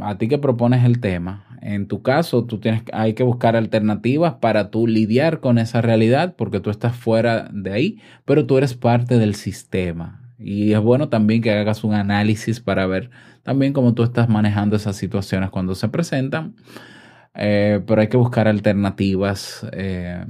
a 0.00 0.18
ti 0.18 0.28
que 0.28 0.38
propones 0.38 0.84
el 0.84 1.00
tema, 1.00 1.46
en 1.62 1.88
tu 1.88 2.02
caso, 2.02 2.44
tú 2.44 2.58
tienes, 2.58 2.82
hay 2.92 3.14
que 3.14 3.22
buscar 3.22 3.56
alternativas 3.56 4.34
para 4.34 4.70
tú 4.70 4.86
lidiar 4.86 5.40
con 5.40 5.58
esa 5.58 5.80
realidad, 5.80 6.36
porque 6.36 6.60
tú 6.60 6.70
estás 6.70 6.94
fuera 6.94 7.48
de 7.52 7.72
ahí, 7.72 8.00
pero 8.24 8.46
tú 8.46 8.56
eres 8.58 8.74
parte 8.74 9.18
del 9.18 9.34
sistema. 9.34 10.22
Y 10.38 10.74
es 10.74 10.80
bueno 10.80 11.08
también 11.08 11.42
que 11.42 11.50
hagas 11.50 11.82
un 11.82 11.94
análisis 11.94 12.60
para 12.60 12.86
ver 12.86 13.10
también 13.42 13.72
cómo 13.72 13.94
tú 13.94 14.02
estás 14.02 14.28
manejando 14.28 14.76
esas 14.76 14.96
situaciones 14.96 15.50
cuando 15.50 15.74
se 15.74 15.88
presentan. 15.88 16.54
Eh, 17.36 17.80
pero 17.86 18.00
hay 18.00 18.08
que 18.08 18.16
buscar 18.16 18.48
alternativas. 18.48 19.66
Eh, 19.72 20.24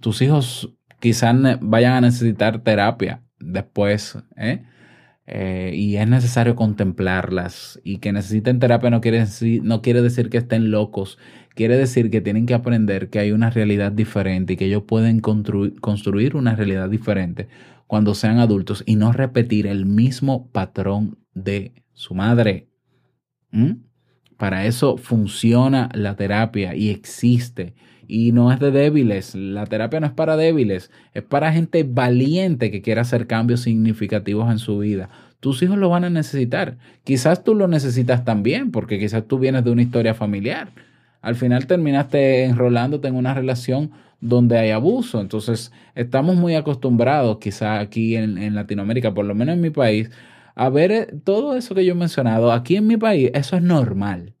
tus 0.00 0.20
hijos 0.22 0.74
quizás 1.00 1.36
vayan 1.60 1.92
a 1.94 2.00
necesitar 2.00 2.62
terapia 2.62 3.22
después, 3.38 4.18
¿eh? 4.36 4.64
Y 5.72 5.94
es 5.96 6.08
necesario 6.08 6.56
contemplarlas. 6.56 7.80
Y 7.84 7.98
que 7.98 8.12
necesiten 8.12 8.58
terapia 8.58 8.90
no 8.90 9.00
quiere, 9.00 9.20
decir, 9.20 9.62
no 9.62 9.80
quiere 9.80 10.02
decir 10.02 10.28
que 10.28 10.38
estén 10.38 10.72
locos, 10.72 11.18
quiere 11.54 11.76
decir 11.76 12.10
que 12.10 12.20
tienen 12.20 12.46
que 12.46 12.54
aprender 12.54 13.10
que 13.10 13.20
hay 13.20 13.30
una 13.30 13.50
realidad 13.50 13.92
diferente 13.92 14.54
y 14.54 14.56
que 14.56 14.64
ellos 14.64 14.82
pueden 14.88 15.22
constru- 15.22 15.78
construir 15.80 16.34
una 16.34 16.56
realidad 16.56 16.88
diferente 16.90 17.48
cuando 17.86 18.14
sean 18.14 18.38
adultos 18.38 18.82
y 18.86 18.96
no 18.96 19.12
repetir 19.12 19.66
el 19.68 19.86
mismo 19.86 20.48
patrón 20.50 21.18
de 21.34 21.74
su 21.92 22.14
madre. 22.14 22.68
¿Mm? 23.52 23.72
Para 24.40 24.64
eso 24.64 24.96
funciona 24.96 25.90
la 25.92 26.16
terapia 26.16 26.74
y 26.74 26.88
existe. 26.88 27.74
Y 28.08 28.32
no 28.32 28.50
es 28.50 28.58
de 28.58 28.70
débiles. 28.70 29.34
La 29.34 29.66
terapia 29.66 30.00
no 30.00 30.06
es 30.06 30.14
para 30.14 30.34
débiles. 30.38 30.90
Es 31.12 31.22
para 31.22 31.52
gente 31.52 31.82
valiente 31.84 32.70
que 32.70 32.80
quiera 32.80 33.02
hacer 33.02 33.26
cambios 33.26 33.60
significativos 33.60 34.50
en 34.50 34.58
su 34.58 34.78
vida. 34.78 35.10
Tus 35.40 35.62
hijos 35.62 35.76
lo 35.76 35.90
van 35.90 36.04
a 36.04 36.10
necesitar. 36.10 36.78
Quizás 37.04 37.44
tú 37.44 37.54
lo 37.54 37.68
necesitas 37.68 38.24
también, 38.24 38.70
porque 38.70 38.98
quizás 38.98 39.28
tú 39.28 39.38
vienes 39.38 39.62
de 39.62 39.72
una 39.72 39.82
historia 39.82 40.14
familiar. 40.14 40.70
Al 41.20 41.34
final 41.34 41.66
terminaste 41.66 42.44
enrolándote 42.44 43.08
en 43.08 43.16
una 43.16 43.34
relación 43.34 43.90
donde 44.22 44.56
hay 44.56 44.70
abuso. 44.70 45.20
Entonces, 45.20 45.70
estamos 45.94 46.36
muy 46.36 46.54
acostumbrados, 46.54 47.36
quizás 47.40 47.78
aquí 47.78 48.16
en, 48.16 48.38
en 48.38 48.54
Latinoamérica, 48.54 49.12
por 49.12 49.26
lo 49.26 49.34
menos 49.34 49.56
en 49.56 49.60
mi 49.60 49.70
país, 49.70 50.10
a 50.54 50.68
ver 50.68 50.92
eh, 50.92 51.08
todo 51.24 51.56
eso 51.56 51.74
que 51.74 51.84
yo 51.84 51.92
he 51.92 51.96
mencionado. 51.96 52.52
Aquí 52.52 52.76
en 52.76 52.86
mi 52.86 52.96
país, 52.96 53.30
eso 53.34 53.56
es 53.56 53.62
normal. 53.62 54.34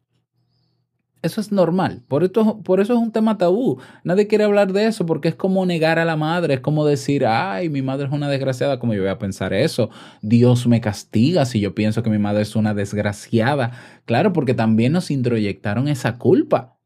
Eso 1.22 1.42
es 1.42 1.52
normal. 1.52 2.02
Por, 2.08 2.24
esto, 2.24 2.62
por 2.62 2.80
eso 2.80 2.94
es 2.94 2.98
un 2.98 3.12
tema 3.12 3.36
tabú. 3.36 3.78
Nadie 4.04 4.26
quiere 4.26 4.44
hablar 4.44 4.72
de 4.72 4.86
eso 4.86 5.04
porque 5.04 5.28
es 5.28 5.34
como 5.34 5.66
negar 5.66 5.98
a 5.98 6.06
la 6.06 6.16
madre. 6.16 6.54
Es 6.54 6.60
como 6.60 6.86
decir, 6.86 7.26
ay, 7.26 7.68
mi 7.68 7.82
madre 7.82 8.06
es 8.06 8.12
una 8.12 8.28
desgraciada. 8.28 8.78
como 8.78 8.94
yo 8.94 9.02
voy 9.02 9.10
a 9.10 9.18
pensar 9.18 9.52
eso? 9.52 9.90
Dios 10.22 10.66
me 10.66 10.80
castiga 10.80 11.44
si 11.44 11.60
yo 11.60 11.74
pienso 11.74 12.02
que 12.02 12.08
mi 12.08 12.18
madre 12.18 12.42
es 12.42 12.56
una 12.56 12.72
desgraciada. 12.72 13.72
Claro, 14.06 14.32
porque 14.32 14.54
también 14.54 14.92
nos 14.92 15.10
introyectaron 15.10 15.88
esa 15.88 16.16
culpa. 16.16 16.79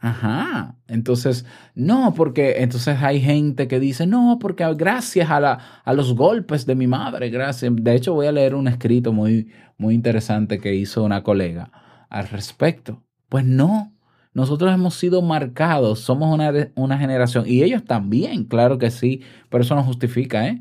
Ajá. 0.00 0.76
Entonces, 0.86 1.44
no, 1.74 2.14
porque 2.14 2.56
entonces 2.58 3.02
hay 3.02 3.20
gente 3.20 3.66
que 3.66 3.80
dice, 3.80 4.06
no, 4.06 4.38
porque 4.40 4.64
gracias 4.74 5.30
a, 5.30 5.40
la, 5.40 5.58
a 5.84 5.92
los 5.92 6.14
golpes 6.14 6.66
de 6.66 6.74
mi 6.76 6.86
madre, 6.86 7.30
gracias. 7.30 7.72
De 7.74 7.94
hecho, 7.94 8.14
voy 8.14 8.26
a 8.26 8.32
leer 8.32 8.54
un 8.54 8.68
escrito 8.68 9.12
muy, 9.12 9.50
muy 9.76 9.94
interesante 9.94 10.58
que 10.60 10.74
hizo 10.74 11.02
una 11.02 11.22
colega 11.22 11.70
al 12.10 12.28
respecto. 12.28 13.02
Pues 13.28 13.44
no, 13.44 13.92
nosotros 14.34 14.72
hemos 14.72 14.94
sido 14.94 15.20
marcados, 15.20 16.00
somos 16.00 16.32
una, 16.32 16.52
una 16.76 16.98
generación, 16.98 17.44
y 17.46 17.62
ellos 17.62 17.84
también, 17.84 18.44
claro 18.44 18.78
que 18.78 18.90
sí, 18.90 19.22
pero 19.48 19.64
eso 19.64 19.74
no 19.74 19.82
justifica, 19.82 20.46
¿eh? 20.46 20.60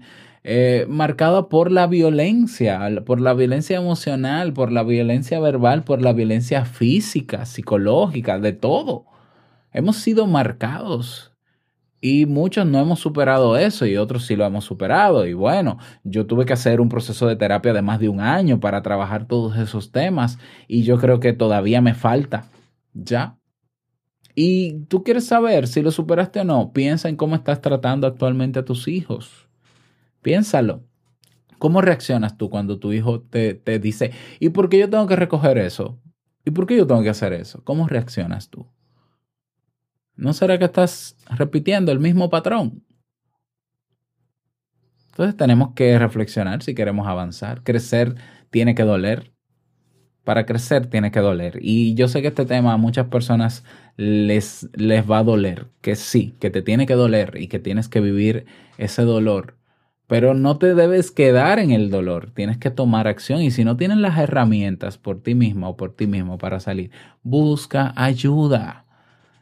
Eh, 0.50 0.86
marcada 0.88 1.50
por 1.50 1.72
la 1.74 1.88
violencia, 1.88 2.80
por 3.06 3.20
la 3.20 3.34
violencia 3.34 3.76
emocional, 3.78 4.54
por 4.54 4.72
la 4.72 4.84
violencia 4.84 5.42
verbal, 5.42 5.84
por 5.84 6.02
la 6.02 6.14
violencia 6.14 6.64
física, 6.64 7.46
psicológica, 7.46 8.40
de 8.40 8.54
todo. 8.54 9.06
Hemos 9.78 9.98
sido 9.98 10.26
marcados 10.26 11.32
y 12.02 12.26
muchos 12.26 12.66
no 12.66 12.80
hemos 12.80 13.00
superado 13.00 13.58
eso 13.58 13.86
y 13.86 13.96
otros 13.96 14.26
sí 14.26 14.36
lo 14.36 14.44
hemos 14.44 14.66
superado. 14.66 15.28
Y 15.28 15.36
bueno, 15.36 15.78
yo 16.04 16.26
tuve 16.26 16.46
que 16.46 16.54
hacer 16.54 16.82
un 16.82 16.90
proceso 16.90 17.28
de 17.28 17.36
terapia 17.36 17.74
de 17.74 17.84
más 17.84 18.00
de 18.00 18.10
un 18.10 18.20
año 18.20 18.60
para 18.60 18.82
trabajar 18.82 19.28
todos 19.28 19.56
esos 19.56 19.92
temas 19.92 20.40
y 20.68 20.82
yo 20.82 20.98
creo 20.98 21.20
que 21.20 21.32
todavía 21.32 21.80
me 21.80 21.94
falta. 21.94 22.50
Ya. 22.96 23.38
Y 24.34 24.80
tú 24.86 25.04
quieres 25.04 25.28
saber 25.28 25.68
si 25.68 25.84
lo 25.84 25.92
superaste 25.92 26.40
o 26.40 26.44
no, 26.44 26.74
piensa 26.74 27.08
en 27.08 27.16
cómo 27.16 27.36
estás 27.36 27.62
tratando 27.62 28.08
actualmente 28.08 28.58
a 28.58 28.66
tus 28.66 28.88
hijos. 28.88 29.48
Piénsalo. 30.24 30.86
¿Cómo 31.60 31.82
reaccionas 31.82 32.36
tú 32.36 32.50
cuando 32.50 32.80
tu 32.80 32.94
hijo 32.94 33.22
te, 33.22 33.54
te 33.54 33.78
dice, 33.78 34.10
¿y 34.40 34.50
por 34.50 34.70
qué 34.70 34.80
yo 34.80 34.90
tengo 34.90 35.06
que 35.06 35.16
recoger 35.16 35.60
eso? 35.60 36.00
¿Y 36.46 36.50
por 36.50 36.66
qué 36.66 36.76
yo 36.76 36.88
tengo 36.88 37.04
que 37.04 37.12
hacer 37.12 37.34
eso? 37.34 37.64
¿Cómo 37.64 37.88
reaccionas 37.88 38.50
tú? 38.50 38.66
¿No 40.18 40.34
será 40.34 40.58
que 40.58 40.66
estás 40.66 41.16
repitiendo 41.30 41.92
el 41.92 42.00
mismo 42.00 42.30
patrón? 42.30 42.84
Entonces 45.12 45.38
tenemos 45.38 45.74
que 45.76 45.98
reflexionar 45.98 46.64
si 46.64 46.74
queremos 46.74 47.08
avanzar. 47.08 47.64
Crecer 47.64 48.16
tiene 48.50 48.74
que 48.74 48.84
doler. 48.84 49.32
Para 50.24 50.46
crecer 50.46 50.88
tiene 50.88 51.12
que 51.12 51.20
doler. 51.20 51.60
Y 51.62 51.94
yo 51.94 52.08
sé 52.08 52.22
que 52.22 52.30
este 52.30 52.46
tema 52.46 52.74
a 52.74 52.78
muchas 52.78 53.08
personas 53.08 53.64
les, 53.96 54.68
les 54.74 55.10
va 55.10 55.20
a 55.20 55.24
doler. 55.24 55.68
Que 55.82 55.96
sí, 55.96 56.36
que 56.40 56.50
te 56.50 56.62
tiene 56.64 56.88
que 56.88 56.96
doler 56.96 57.38
y 57.40 57.48
que 57.48 57.60
tienes 57.60 57.88
que 57.88 58.02
vivir 58.02 58.46
ese 58.78 59.04
dolor. 59.04 59.58
Pero 60.08 60.34
no 60.34 60.58
te 60.58 60.74
debes 60.74 61.12
quedar 61.12 61.60
en 61.60 61.72
el 61.72 61.92
dolor. 61.92 62.32
Tienes 62.32 62.58
que 62.58 62.72
tomar 62.72 63.08
acción. 63.08 63.42
Y 63.42 63.52
si 63.52 63.64
no 63.64 63.78
tienes 63.78 63.98
las 63.98 64.18
herramientas 64.18 64.98
por 64.98 65.22
ti 65.22 65.36
misma 65.36 65.70
o 65.70 65.78
por 65.78 65.96
ti 65.96 66.08
mismo 66.08 66.38
para 66.40 66.60
salir, 66.60 66.92
busca 67.24 67.94
ayuda 67.96 68.87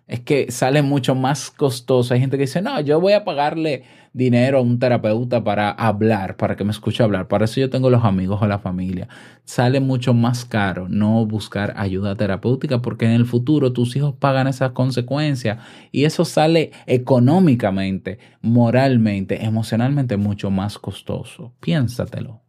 es 0.08 0.20
que 0.20 0.52
sale 0.52 0.82
mucho 0.84 1.16
más 1.16 1.50
costoso. 1.50 2.14
Hay 2.14 2.20
gente 2.20 2.38
que 2.38 2.44
dice, 2.44 2.62
no, 2.62 2.80
yo 2.82 3.00
voy 3.02 3.14
a 3.14 3.26
pagarle 3.26 3.84
dinero 4.14 4.60
a 4.60 4.62
un 4.62 4.78
terapeuta 4.78 5.44
para 5.44 5.72
hablar, 5.72 6.38
para 6.38 6.56
que 6.56 6.64
me 6.64 6.72
escuche 6.72 7.04
hablar. 7.04 7.28
Para 7.28 7.46
eso 7.46 7.60
yo 7.60 7.70
tengo 7.70 7.90
los 7.90 8.04
amigos 8.04 8.40
o 8.42 8.48
la 8.48 8.60
familia. 8.60 9.08
Sale 9.44 9.80
mucho 9.80 10.14
más 10.14 10.46
caro 10.46 10.88
no 10.88 11.26
buscar 11.26 11.74
ayuda 11.76 12.16
terapéutica 12.16 12.82
porque 12.82 13.06
en 13.06 13.12
el 13.12 13.26
futuro 13.26 13.74
tus 13.74 13.96
hijos 13.96 14.14
pagan 14.18 14.48
esas 14.48 14.72
consecuencias 14.72 15.58
y 15.92 16.06
eso 16.06 16.24
sale 16.24 16.72
económicamente, 16.86 18.20
moralmente, 18.42 19.44
emocionalmente 19.44 20.18
mucho 20.18 20.52
más 20.52 20.78
costoso. 20.78 21.54
Piénsatelo. 21.60 22.42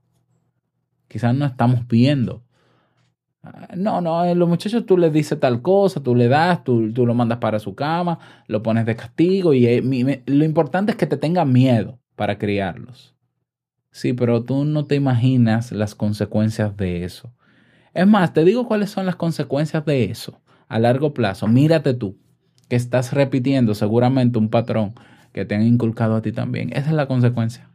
Quizás 1.09 1.35
no 1.35 1.47
estamos 1.47 1.87
viendo 1.89 2.46
no, 3.77 4.01
no, 4.01 4.21
a 4.21 4.35
los 4.35 4.49
muchachos 4.49 4.87
tú 4.87 4.97
les 4.97 5.13
dices 5.13 5.39
tal 5.39 5.63
cosa, 5.63 6.03
tú 6.03 6.15
le 6.15 6.29
das, 6.29 6.65
tú, 6.65 6.93
tú 6.93 7.07
lo 7.07 7.15
mandas 7.15 7.39
para 7.39 7.59
su 7.59 7.75
cama, 7.75 8.19
lo 8.47 8.63
pones 8.63 8.87
de 8.87 8.97
castigo 8.97 9.53
y 9.55 9.67
eh, 9.67 9.83
mi, 9.83 10.05
lo 10.27 10.45
importante 10.45 10.93
es 10.93 10.97
que 10.97 11.07
te 11.07 11.17
tengan 11.17 11.53
miedo 11.53 11.99
para 12.15 12.39
criarlos. 12.39 13.15
Sí, 13.91 14.13
pero 14.13 14.45
tú 14.45 14.65
no 14.65 14.87
te 14.87 14.95
imaginas 14.95 15.73
las 15.73 15.95
consecuencias 15.95 16.77
de 16.77 17.05
eso. 17.05 17.33
Es 17.95 18.07
más, 18.07 18.33
te 18.35 18.45
digo 18.45 18.67
cuáles 18.67 18.91
son 18.91 19.07
las 19.07 19.17
consecuencias 19.17 19.85
de 19.87 20.05
eso 20.05 20.41
a 20.69 20.79
largo 20.79 21.15
plazo. 21.15 21.47
Mírate 21.49 21.95
tú, 21.95 22.19
que 22.69 22.77
estás 22.77 23.13
repitiendo 23.13 23.75
seguramente 23.75 24.39
un 24.39 24.51
patrón 24.51 24.95
que 25.33 25.45
te 25.45 25.55
han 25.55 25.63
inculcado 25.63 26.17
a 26.17 26.23
ti 26.23 26.33
también. 26.33 26.71
Esa 26.73 26.91
es 26.91 26.93
la 26.95 27.07
consecuencia. 27.07 27.69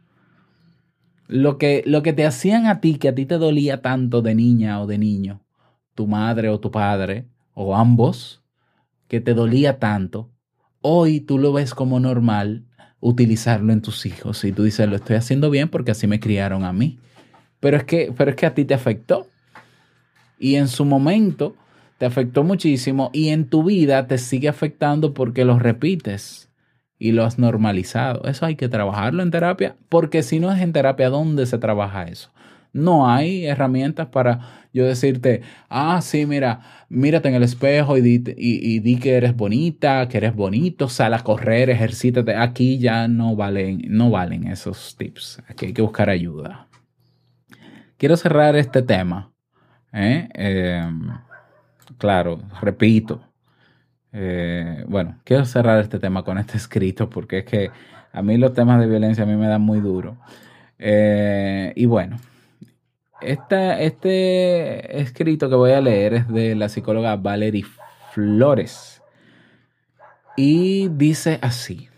Lo 1.28 1.58
que, 1.58 1.82
lo 1.86 2.02
que 2.02 2.12
te 2.12 2.26
hacían 2.26 2.66
a 2.66 2.80
ti, 2.80 2.96
que 2.96 3.08
a 3.08 3.14
ti 3.14 3.24
te 3.24 3.38
dolía 3.38 3.80
tanto 3.80 4.20
de 4.22 4.34
niña 4.34 4.80
o 4.80 4.86
de 4.86 4.98
niño, 4.98 5.40
tu 5.94 6.06
madre 6.06 6.48
o 6.48 6.60
tu 6.60 6.70
padre, 6.70 7.26
o 7.54 7.76
ambos, 7.76 8.42
que 9.08 9.20
te 9.20 9.34
dolía 9.34 9.78
tanto, 9.78 10.30
hoy 10.80 11.20
tú 11.20 11.38
lo 11.38 11.52
ves 11.52 11.74
como 11.74 12.00
normal 12.00 12.64
utilizarlo 13.00 13.72
en 13.72 13.82
tus 13.82 14.06
hijos 14.06 14.44
y 14.44 14.52
tú 14.52 14.62
dices, 14.62 14.88
lo 14.88 14.96
estoy 14.96 15.16
haciendo 15.16 15.50
bien 15.50 15.68
porque 15.68 15.90
así 15.90 16.06
me 16.06 16.20
criaron 16.20 16.64
a 16.64 16.72
mí. 16.72 16.98
Pero 17.60 17.76
es 17.76 17.84
que, 17.84 18.12
pero 18.16 18.30
es 18.30 18.36
que 18.36 18.46
a 18.46 18.54
ti 18.54 18.64
te 18.64 18.74
afectó. 18.74 19.26
Y 20.38 20.56
en 20.56 20.68
su 20.68 20.84
momento 20.84 21.54
te 21.98 22.06
afectó 22.06 22.42
muchísimo 22.42 23.10
y 23.12 23.28
en 23.28 23.46
tu 23.46 23.64
vida 23.64 24.06
te 24.06 24.18
sigue 24.18 24.48
afectando 24.48 25.14
porque 25.14 25.44
lo 25.44 25.58
repites 25.58 26.48
y 26.98 27.12
lo 27.12 27.24
has 27.24 27.38
normalizado. 27.38 28.24
Eso 28.24 28.46
hay 28.46 28.56
que 28.56 28.68
trabajarlo 28.68 29.22
en 29.22 29.30
terapia, 29.30 29.76
porque 29.88 30.22
si 30.22 30.40
no 30.40 30.52
es 30.52 30.60
en 30.60 30.72
terapia, 30.72 31.10
¿dónde 31.10 31.46
se 31.46 31.58
trabaja 31.58 32.04
eso? 32.04 32.30
No 32.72 33.08
hay 33.10 33.46
herramientas 33.46 34.08
para 34.08 34.40
yo 34.72 34.86
decirte, 34.86 35.42
ah, 35.68 36.00
sí, 36.02 36.24
mira, 36.26 36.60
mírate 36.88 37.28
en 37.28 37.34
el 37.34 37.42
espejo 37.42 37.96
y 37.98 38.00
di, 38.00 38.98
que 38.98 39.14
eres 39.16 39.36
bonita, 39.36 40.08
que 40.08 40.16
eres 40.18 40.34
bonito, 40.34 40.88
sal 40.88 41.14
a 41.14 41.22
correr, 41.22 41.68
ejercítate. 41.70 42.34
Aquí 42.36 42.78
ya 42.78 43.08
no 43.08 43.36
valen, 43.36 43.82
no 43.88 44.10
valen 44.10 44.46
esos 44.46 44.96
tips. 44.96 45.42
Aquí 45.48 45.66
hay 45.66 45.72
que 45.74 45.82
buscar 45.82 46.08
ayuda. 46.10 46.68
Quiero 47.96 48.16
cerrar 48.16 48.56
este 48.56 48.82
tema. 48.82 49.32
¿eh? 49.92 50.28
Eh, 50.34 50.82
claro, 51.98 52.40
repito. 52.60 53.22
eh, 54.12 54.84
bueno, 54.88 55.20
quiero 55.24 55.44
cerrar 55.46 55.80
este 55.80 55.98
tema 55.98 56.22
con 56.24 56.38
este 56.38 56.56
escrito 56.58 57.08
porque 57.10 57.38
es 57.40 57.44
que 57.46 57.70
a 58.12 58.22
mí 58.22 58.36
los 58.38 58.54
temas 58.54 58.80
de 58.80 58.86
violencia 58.86 59.24
a 59.24 59.26
mí 59.26 59.36
me 59.36 59.48
dan 59.48 59.62
muy 59.62 59.80
duro. 59.80 60.18
Eh, 60.78 61.72
y 61.76 61.86
bueno, 61.86 62.18
este 63.24 65.00
escrito 65.00 65.48
que 65.48 65.54
voy 65.54 65.72
a 65.72 65.80
leer 65.80 66.14
es 66.14 66.28
de 66.28 66.54
la 66.54 66.68
psicóloga 66.68 67.16
Valerie 67.16 67.64
Flores. 68.12 69.02
Y 70.36 70.88
dice 70.88 71.38
así. 71.42 71.88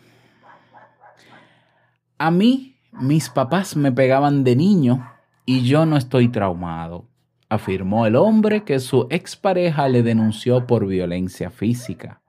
A 2.18 2.30
mí, 2.30 2.76
mis 2.92 3.28
papás 3.28 3.76
me 3.76 3.92
pegaban 3.92 4.44
de 4.44 4.56
niño 4.56 5.10
y 5.46 5.62
yo 5.62 5.84
no 5.86 5.96
estoy 5.96 6.28
traumado, 6.28 7.08
afirmó 7.48 8.06
el 8.06 8.16
hombre 8.16 8.64
que 8.64 8.80
su 8.80 9.06
expareja 9.10 9.88
le 9.88 10.02
denunció 10.02 10.66
por 10.66 10.86
violencia 10.86 11.50
física. 11.50 12.22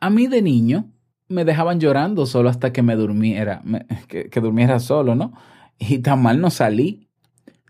A 0.00 0.10
mí 0.10 0.26
de 0.26 0.42
niño 0.42 0.90
me 1.28 1.44
dejaban 1.44 1.80
llorando 1.80 2.26
solo 2.26 2.50
hasta 2.50 2.72
que 2.72 2.82
me 2.82 2.94
durmiera, 2.94 3.62
que, 4.06 4.28
que 4.28 4.40
durmiera 4.40 4.78
solo, 4.78 5.14
¿no? 5.14 5.32
Y 5.88 5.98
tan 5.98 6.22
mal 6.22 6.40
no 6.40 6.50
salí, 6.50 7.08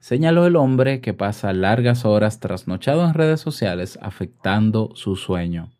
señaló 0.00 0.46
el 0.46 0.56
hombre 0.56 1.00
que 1.00 1.14
pasa 1.14 1.52
largas 1.52 2.04
horas 2.04 2.40
trasnochado 2.40 3.04
en 3.04 3.14
redes 3.14 3.40
sociales 3.40 3.98
afectando 4.02 4.90
su 4.94 5.16
sueño. 5.16 5.70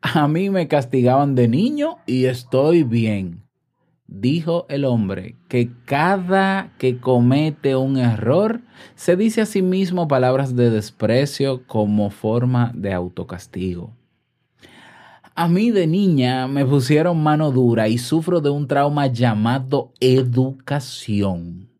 A 0.00 0.28
mí 0.28 0.50
me 0.50 0.68
castigaban 0.68 1.34
de 1.34 1.48
niño 1.48 1.96
y 2.06 2.26
estoy 2.26 2.82
bien, 2.82 3.44
dijo 4.06 4.66
el 4.68 4.84
hombre 4.84 5.36
que 5.48 5.70
cada 5.86 6.72
que 6.78 6.98
comete 6.98 7.74
un 7.76 7.96
error 7.96 8.60
se 8.96 9.16
dice 9.16 9.40
a 9.40 9.46
sí 9.46 9.62
mismo 9.62 10.08
palabras 10.08 10.56
de 10.56 10.68
desprecio 10.68 11.66
como 11.66 12.10
forma 12.10 12.70
de 12.74 12.92
autocastigo. 12.92 13.94
A 15.36 15.48
mí 15.48 15.72
de 15.72 15.88
niña 15.88 16.46
me 16.46 16.64
pusieron 16.64 17.20
mano 17.20 17.50
dura 17.50 17.88
y 17.88 17.98
sufro 17.98 18.40
de 18.40 18.50
un 18.50 18.68
trauma 18.68 19.08
llamado 19.08 19.92
educación. 19.98 21.70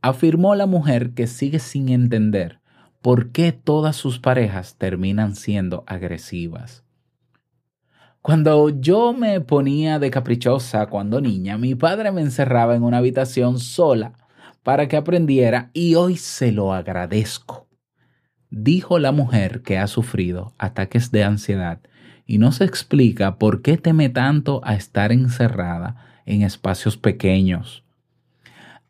Afirmó 0.00 0.56
la 0.56 0.66
mujer 0.66 1.14
que 1.14 1.28
sigue 1.28 1.60
sin 1.60 1.90
entender 1.90 2.58
por 3.00 3.30
qué 3.30 3.52
todas 3.52 3.94
sus 3.94 4.18
parejas 4.18 4.78
terminan 4.78 5.36
siendo 5.36 5.84
agresivas. 5.86 6.82
Cuando 8.20 8.68
yo 8.70 9.12
me 9.12 9.40
ponía 9.40 10.00
de 10.00 10.10
caprichosa 10.10 10.86
cuando 10.86 11.20
niña, 11.20 11.58
mi 11.58 11.76
padre 11.76 12.10
me 12.10 12.20
encerraba 12.20 12.74
en 12.74 12.82
una 12.82 12.98
habitación 12.98 13.60
sola 13.60 14.14
para 14.64 14.88
que 14.88 14.96
aprendiera 14.96 15.70
y 15.72 15.94
hoy 15.94 16.16
se 16.16 16.50
lo 16.50 16.72
agradezco. 16.72 17.68
Dijo 18.50 18.98
la 18.98 19.12
mujer 19.12 19.62
que 19.62 19.78
ha 19.78 19.86
sufrido 19.86 20.52
ataques 20.58 21.12
de 21.12 21.22
ansiedad 21.22 21.80
y 22.26 22.38
no 22.38 22.52
se 22.52 22.64
explica 22.64 23.36
por 23.36 23.62
qué 23.62 23.76
teme 23.76 24.08
tanto 24.08 24.60
a 24.64 24.74
estar 24.74 25.12
encerrada 25.12 25.96
en 26.26 26.42
espacios 26.42 26.96
pequeños. 26.96 27.84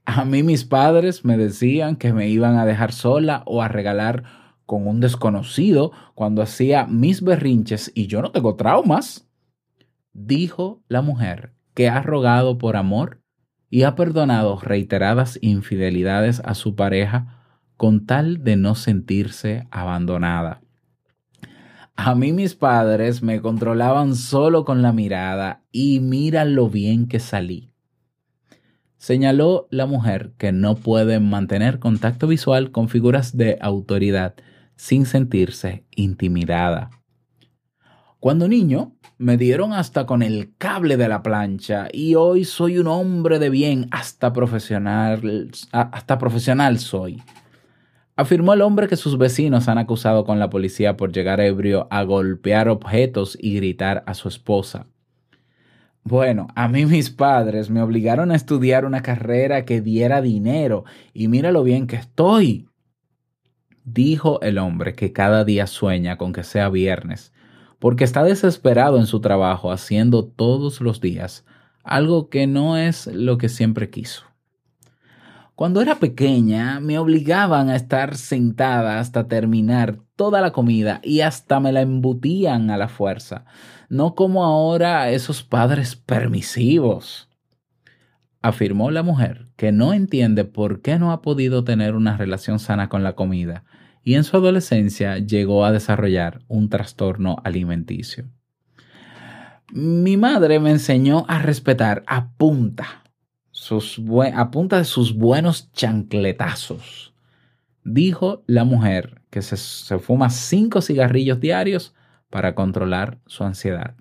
A 0.05 0.25
mí 0.25 0.42
mis 0.42 0.64
padres 0.64 1.25
me 1.25 1.37
decían 1.37 1.97
que 1.97 2.12
me 2.12 2.29
iban 2.29 2.57
a 2.57 2.66
dejar 2.66 2.92
sola 2.92 3.42
o 3.47 3.62
a 3.62 3.68
regalar 3.68 4.25
con 4.66 4.87
un 4.87 5.01
desconocido 5.01 5.92
cuando 6.14 6.42
hacía 6.42 6.87
mis 6.87 7.23
berrinches 7.23 7.92
y 7.95 8.07
yo 8.07 8.23
no 8.23 8.33
tengo 8.33 8.57
traumas. 8.57 9.29
Dijo 10.12 10.83
la 10.88 11.03
mujer 11.03 11.53
que 11.75 11.88
ha 11.88 12.03
rogado 12.03 12.59
por 12.59 12.77
amor 12.77 13.21
y 13.71 13.85
ha 13.85 13.95
perdonado 13.95 14.59
reiteradas 14.61 15.38
infidelidades 15.40 16.40
a 16.45 16.55
su 16.55 16.75
pareja 16.75 17.42
con 17.77 18.07
tal 18.07 18.45
de 18.45 18.57
no 18.57 18.75
sentirse 18.75 19.66
abandonada. 19.71 20.62
A 21.95 22.15
mí 22.15 22.33
mis 22.33 22.55
padres 22.55 23.23
me 23.23 23.41
controlaban 23.43 24.15
solo 24.15 24.65
con 24.65 24.81
la 24.81 24.93
mirada 24.93 25.63
y 25.71 26.01
mira 26.01 26.45
lo 26.45 26.71
bien 26.71 27.07
que 27.07 27.21
salí. 27.21 27.73
Señaló 28.97 29.67
la 29.71 29.87
mujer 29.87 30.33
que 30.39 30.53
no 30.53 30.77
puede 30.77 31.21
mantener 31.21 31.79
contacto 31.79 32.27
visual 32.27 32.71
con 32.71 32.89
figuras 32.89 33.37
de 33.37 33.59
autoridad 33.61 34.35
sin 34.77 35.07
sentirse 35.07 35.85
intimidada. 35.91 36.91
Cuando 38.21 38.49
niño, 38.49 38.97
me 39.19 39.37
dieron 39.37 39.73
hasta 39.73 40.07
con 40.07 40.23
el 40.23 40.55
cable 40.57 40.97
de 40.97 41.09
la 41.09 41.23
plancha 41.23 41.89
y 41.93 42.15
hoy 42.15 42.45
soy 42.45 42.79
un 42.79 42.87
hombre 42.87 43.39
de 43.39 43.51
bien, 43.51 43.89
hasta 43.91 44.33
profesional, 44.33 45.51
hasta 45.73 46.19
profesional 46.19 46.79
soy. 46.79 47.23
Afirmó 48.23 48.53
el 48.53 48.63
hombre 48.63 48.87
que 48.87 48.95
sus 48.95 49.19
vecinos 49.19 49.67
han 49.67 49.79
acusado 49.79 50.25
con 50.25 50.39
la 50.39 50.49
policía 50.49 50.97
por 50.97 51.11
llegar 51.11 51.41
ebrio 51.41 51.89
a 51.91 52.05
golpear 52.05 52.69
objetos 52.69 53.37
y 53.41 53.57
gritar 53.57 54.05
a 54.07 54.15
su 54.15 54.29
esposa. 54.29 54.87
Bueno, 56.05 56.47
a 56.55 56.69
mí 56.69 56.87
mis 56.87 57.11
padres 57.11 57.69
me 57.69 57.83
obligaron 57.83 58.31
a 58.31 58.37
estudiar 58.37 58.85
una 58.85 59.03
carrera 59.03 59.65
que 59.65 59.81
diera 59.81 60.23
dinero 60.23 60.85
y 61.13 61.27
mira 61.27 61.51
lo 61.51 61.65
bien 61.65 61.89
que 61.89 61.97
estoy. 61.97 62.69
Dijo 63.83 64.41
el 64.43 64.59
hombre 64.59 64.95
que 64.95 65.13
cada 65.13 65.45
día 65.45 65.67
sueña 65.67 66.17
con 66.17 66.33
que 66.33 66.45
sea 66.45 66.69
viernes, 66.69 67.33
porque 67.81 68.05
está 68.05 68.23
desesperado 68.23 68.99
en 68.99 69.07
su 69.07 69.21
trabajo 69.21 69.73
haciendo 69.73 70.25
todos 70.25 70.81
los 70.81 71.01
días 71.01 71.45
algo 71.83 72.29
que 72.29 72.47
no 72.47 72.77
es 72.77 73.09
lo 73.09 73.37
que 73.37 73.49
siempre 73.49 73.91
quiso. 73.91 74.32
Cuando 75.55 75.83
era 75.83 75.97
pequeña 75.97 76.81
me 76.81 76.99
obligaban 76.99 77.69
a 77.69 77.77
estar 77.77 78.17
sentada 78.17 78.99
hasta 78.99 79.29
terminar 79.29 79.99
toda 80.17 80.41
la 80.41 80.51
comida 80.51 81.01
y 81.05 81.21
hasta 81.21 81.61
me 81.61 81.73
la 81.73 81.83
embutían 81.83 82.71
a 82.71 82.79
la 82.79 82.88
fuerza, 82.88 83.45
no 83.88 84.15
como 84.15 84.45
ahora 84.45 85.11
esos 85.11 85.43
padres 85.43 85.95
permisivos. 85.95 87.29
Afirmó 88.41 88.91
la 88.91 89.03
mujer 89.03 89.49
que 89.57 89.73
no 89.73 89.93
entiende 89.93 90.45
por 90.45 90.81
qué 90.81 90.99
no 90.99 91.12
ha 91.12 91.21
podido 91.21 91.65
tener 91.65 91.95
una 91.95 92.17
relación 92.17 92.59
sana 92.59 92.88
con 92.88 93.05
la 93.05 93.12
comida 93.12 93.65
y 94.03 94.15
en 94.15 94.25
su 94.25 94.37
adolescencia 94.37 95.19
llegó 95.19 95.65
a 95.65 95.73
desarrollar 95.73 96.41
un 96.49 96.71
trastorno 96.71 97.37
alimenticio. 97.45 98.25
Mi 99.71 100.17
madre 100.17 100.61
me 100.61 100.71
enseñó 100.71 101.25
a 101.29 101.38
respetar 101.38 102.03
a 102.07 102.33
punta, 102.33 103.02
a 104.35 104.51
punta 104.51 104.79
de 104.79 104.85
sus 104.85 105.15
buenos 105.15 105.73
chancletazos. 105.73 107.15
Dijo 107.85 108.43
la 108.47 108.65
mujer 108.65 109.23
que 109.31 109.43
se, 109.43 109.57
se 109.57 109.99
fuma 109.99 110.31
cinco 110.31 110.81
cigarrillos 110.81 111.41
diarios 111.41 111.95
para 112.31 112.55
controlar 112.55 113.19
su 113.27 113.45
ansiedad. 113.45 113.95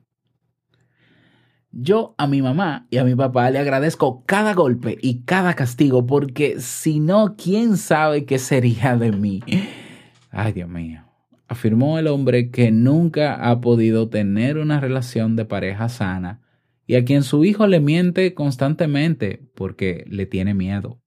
Yo 1.74 2.16
a 2.18 2.28
mi 2.28 2.42
mamá 2.42 2.86
y 2.90 2.98
a 2.98 3.06
mi 3.06 3.16
papá 3.16 3.50
le 3.50 3.60
agradezco 3.60 4.24
cada 4.26 4.54
golpe 4.54 4.98
y 5.02 5.22
cada 5.22 5.54
castigo 5.54 6.06
porque 6.06 6.60
si 6.60 7.00
no, 7.00 7.36
¿quién 7.38 7.78
sabe 7.78 8.26
qué 8.26 8.40
sería 8.40 8.98
de 8.98 9.14
mí? 9.14 9.42
Ay, 10.32 10.52
Dios 10.52 10.70
mío. 10.70 11.02
Afirmó 11.48 11.98
el 11.98 12.08
hombre 12.08 12.52
que 12.52 12.72
nunca 12.72 13.36
ha 13.36 13.62
podido 13.62 14.10
tener 14.10 14.58
una 14.58 14.82
relación 14.82 15.38
de 15.38 15.46
pareja 15.46 15.88
sana 15.88 16.41
y 16.92 16.96
a 16.96 17.06
quien 17.06 17.24
su 17.24 17.46
hijo 17.46 17.68
le 17.68 17.80
miente 17.80 18.34
constantemente 18.34 19.50
porque 19.56 20.04
le 20.10 20.26
tiene 20.26 20.54
miedo. 20.54 21.02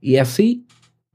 Y 0.00 0.16
así 0.16 0.66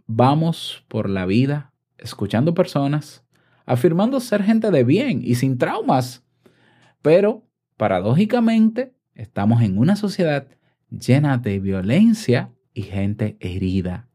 vamos 0.06 0.86
por 0.88 1.10
la 1.10 1.26
vida 1.26 1.74
escuchando 1.97 2.54
personas, 2.54 3.26
afirmando 3.66 4.20
ser 4.20 4.43
gente 4.43 4.70
de 4.70 4.84
bien 4.84 5.22
y 5.24 5.34
sin 5.34 5.58
traumas. 5.58 6.24
Pero, 7.02 7.50
paradójicamente, 7.76 8.93
estamos 9.16 9.64
en 9.64 9.80
una 9.80 9.95
sociedad 9.95 10.47
llena 10.91 11.39
de 11.39 11.60
violencia 11.60 12.54
y 12.72 12.84
gente 12.84 13.36
herida. 13.39 14.08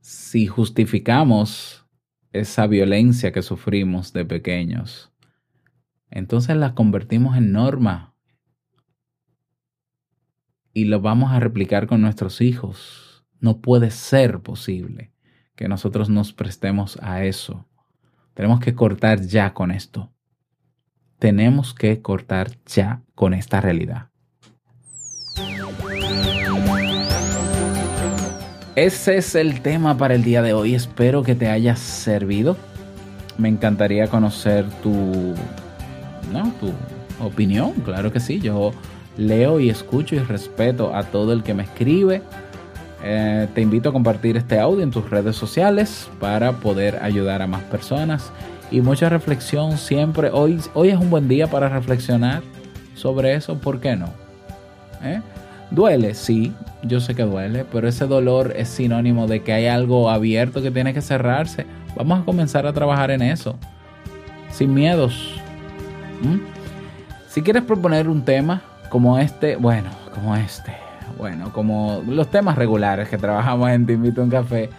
Si 0.00 0.46
justificamos 0.46 1.83
esa 2.34 2.66
violencia 2.66 3.32
que 3.32 3.42
sufrimos 3.42 4.12
de 4.12 4.24
pequeños, 4.24 5.12
entonces 6.10 6.56
la 6.56 6.74
convertimos 6.74 7.36
en 7.36 7.52
norma 7.52 8.14
y 10.72 10.86
lo 10.86 11.00
vamos 11.00 11.32
a 11.32 11.40
replicar 11.40 11.86
con 11.86 12.02
nuestros 12.02 12.40
hijos. 12.40 13.24
No 13.40 13.60
puede 13.60 13.90
ser 13.90 14.40
posible 14.40 15.12
que 15.54 15.68
nosotros 15.68 16.10
nos 16.10 16.32
prestemos 16.32 16.98
a 17.02 17.24
eso. 17.24 17.66
Tenemos 18.34 18.58
que 18.58 18.74
cortar 18.74 19.20
ya 19.20 19.54
con 19.54 19.70
esto. 19.70 20.12
Tenemos 21.20 21.72
que 21.72 22.02
cortar 22.02 22.58
ya 22.66 23.02
con 23.14 23.32
esta 23.32 23.60
realidad. 23.60 24.10
Ese 28.76 29.18
es 29.18 29.36
el 29.36 29.60
tema 29.60 29.96
para 29.96 30.14
el 30.14 30.24
día 30.24 30.42
de 30.42 30.52
hoy. 30.52 30.74
Espero 30.74 31.22
que 31.22 31.36
te 31.36 31.48
haya 31.48 31.76
servido. 31.76 32.56
Me 33.38 33.48
encantaría 33.48 34.08
conocer 34.08 34.64
tu, 34.82 35.34
¿no? 36.32 36.52
tu 36.58 36.72
opinión. 37.24 37.70
Claro 37.84 38.10
que 38.10 38.18
sí. 38.18 38.40
Yo 38.40 38.72
leo 39.16 39.60
y 39.60 39.70
escucho 39.70 40.16
y 40.16 40.18
respeto 40.18 40.92
a 40.92 41.04
todo 41.04 41.32
el 41.32 41.44
que 41.44 41.54
me 41.54 41.62
escribe. 41.62 42.22
Eh, 43.04 43.46
te 43.54 43.60
invito 43.60 43.90
a 43.90 43.92
compartir 43.92 44.36
este 44.36 44.58
audio 44.58 44.82
en 44.82 44.90
tus 44.90 45.08
redes 45.08 45.36
sociales 45.36 46.10
para 46.18 46.54
poder 46.54 46.98
ayudar 47.00 47.42
a 47.42 47.46
más 47.46 47.62
personas. 47.62 48.32
Y 48.72 48.80
mucha 48.80 49.08
reflexión 49.08 49.78
siempre. 49.78 50.30
Hoy, 50.32 50.60
hoy 50.74 50.88
es 50.88 50.98
un 50.98 51.10
buen 51.10 51.28
día 51.28 51.46
para 51.46 51.68
reflexionar 51.68 52.42
sobre 52.96 53.34
eso. 53.34 53.56
¿Por 53.56 53.78
qué 53.78 53.94
no? 53.94 54.08
¿Eh? 55.00 55.20
Duele, 55.70 56.14
sí, 56.14 56.52
yo 56.82 57.00
sé 57.00 57.14
que 57.14 57.22
duele, 57.22 57.64
pero 57.64 57.88
ese 57.88 58.06
dolor 58.06 58.52
es 58.56 58.68
sinónimo 58.68 59.26
de 59.26 59.42
que 59.42 59.52
hay 59.52 59.66
algo 59.66 60.10
abierto 60.10 60.62
que 60.62 60.70
tiene 60.70 60.94
que 60.94 61.00
cerrarse. 61.00 61.66
Vamos 61.96 62.20
a 62.20 62.24
comenzar 62.24 62.66
a 62.66 62.72
trabajar 62.72 63.10
en 63.10 63.22
eso, 63.22 63.56
sin 64.50 64.74
miedos. 64.74 65.40
Si 67.28 67.42
quieres 67.42 67.64
proponer 67.64 68.08
un 68.08 68.22
tema 68.22 68.62
como 68.88 69.18
este, 69.18 69.56
bueno, 69.56 69.90
como 70.14 70.36
este, 70.36 70.72
bueno, 71.18 71.52
como 71.52 72.02
los 72.06 72.30
temas 72.30 72.56
regulares 72.56 73.08
que 73.08 73.18
trabajamos 73.18 73.70
en 73.70 73.86
Te 73.86 73.94
Invito 73.94 74.20
a 74.20 74.24
un 74.24 74.30
Café, 74.30 74.70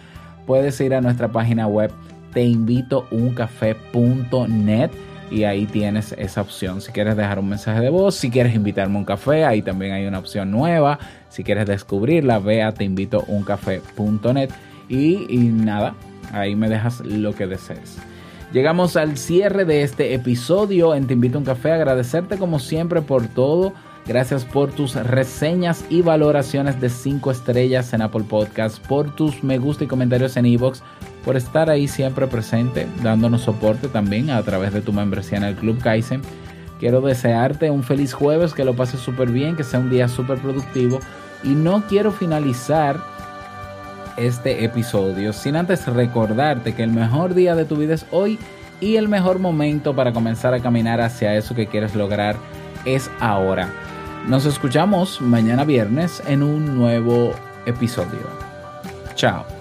puedes 0.46 0.80
ir 0.80 0.94
a 0.94 1.00
nuestra 1.00 1.28
página 1.28 1.66
web 1.66 1.90
teinvitouncafé.net 2.32 4.90
y 5.30 5.44
ahí 5.44 5.66
tienes 5.66 6.12
esa 6.12 6.40
opción. 6.40 6.80
Si 6.80 6.92
quieres 6.92 7.16
dejar 7.16 7.38
un 7.38 7.48
mensaje 7.48 7.80
de 7.80 7.90
voz, 7.90 8.14
si 8.14 8.30
quieres 8.30 8.54
invitarme 8.54 8.96
a 8.96 8.98
un 8.98 9.04
café, 9.04 9.44
ahí 9.44 9.62
también 9.62 9.92
hay 9.92 10.06
una 10.06 10.18
opción 10.18 10.50
nueva. 10.50 10.98
Si 11.28 11.44
quieres 11.44 11.66
descubrirla, 11.66 12.38
ve 12.38 12.62
a 12.62 12.72
teinvitouncafé.net 12.72 14.50
y, 14.88 15.26
y 15.28 15.38
nada, 15.48 15.94
ahí 16.32 16.54
me 16.54 16.68
dejas 16.68 17.00
lo 17.00 17.34
que 17.34 17.46
desees. 17.46 17.98
Llegamos 18.52 18.96
al 18.96 19.16
cierre 19.18 19.64
de 19.64 19.82
este 19.82 20.14
episodio 20.14 20.94
en 20.94 21.06
Te 21.06 21.14
Invito 21.14 21.36
a 21.36 21.40
un 21.40 21.44
Café. 21.44 21.72
Agradecerte 21.72 22.38
como 22.38 22.58
siempre 22.58 23.02
por 23.02 23.26
todo. 23.26 23.72
Gracias 24.06 24.44
por 24.44 24.70
tus 24.70 24.94
reseñas 24.94 25.84
y 25.90 26.00
valoraciones 26.00 26.80
de 26.80 26.90
5 26.90 27.28
estrellas 27.32 27.92
en 27.92 28.02
Apple 28.02 28.22
Podcasts, 28.28 28.78
por 28.78 29.14
tus 29.16 29.42
me 29.42 29.58
gusta 29.58 29.82
y 29.82 29.88
comentarios 29.88 30.36
en 30.36 30.46
iVoox, 30.46 30.80
por 31.26 31.36
estar 31.36 31.68
ahí 31.68 31.88
siempre 31.88 32.28
presente, 32.28 32.86
dándonos 33.02 33.42
soporte 33.42 33.88
también 33.88 34.30
a 34.30 34.40
través 34.44 34.72
de 34.72 34.80
tu 34.80 34.92
membresía 34.92 35.38
en 35.38 35.44
el 35.44 35.56
Club 35.56 35.82
Kaizen. 35.82 36.22
Quiero 36.78 37.00
desearte 37.00 37.68
un 37.68 37.82
feliz 37.82 38.14
jueves, 38.14 38.54
que 38.54 38.64
lo 38.64 38.76
pases 38.76 39.00
súper 39.00 39.30
bien, 39.30 39.56
que 39.56 39.64
sea 39.64 39.80
un 39.80 39.90
día 39.90 40.06
súper 40.06 40.38
productivo. 40.38 41.00
Y 41.42 41.48
no 41.48 41.82
quiero 41.88 42.12
finalizar 42.12 43.00
este 44.16 44.64
episodio 44.64 45.32
sin 45.32 45.56
antes 45.56 45.84
recordarte 45.88 46.76
que 46.76 46.84
el 46.84 46.92
mejor 46.92 47.34
día 47.34 47.56
de 47.56 47.64
tu 47.64 47.74
vida 47.74 47.94
es 47.94 48.06
hoy 48.12 48.38
y 48.80 48.94
el 48.94 49.08
mejor 49.08 49.40
momento 49.40 49.96
para 49.96 50.12
comenzar 50.12 50.54
a 50.54 50.60
caminar 50.60 51.00
hacia 51.00 51.34
eso 51.34 51.56
que 51.56 51.66
quieres 51.66 51.96
lograr 51.96 52.36
es 52.84 53.10
ahora. 53.18 53.68
Nos 54.28 54.46
escuchamos 54.46 55.20
mañana 55.20 55.64
viernes 55.64 56.22
en 56.28 56.44
un 56.44 56.78
nuevo 56.78 57.32
episodio. 57.66 58.28
Chao. 59.16 59.55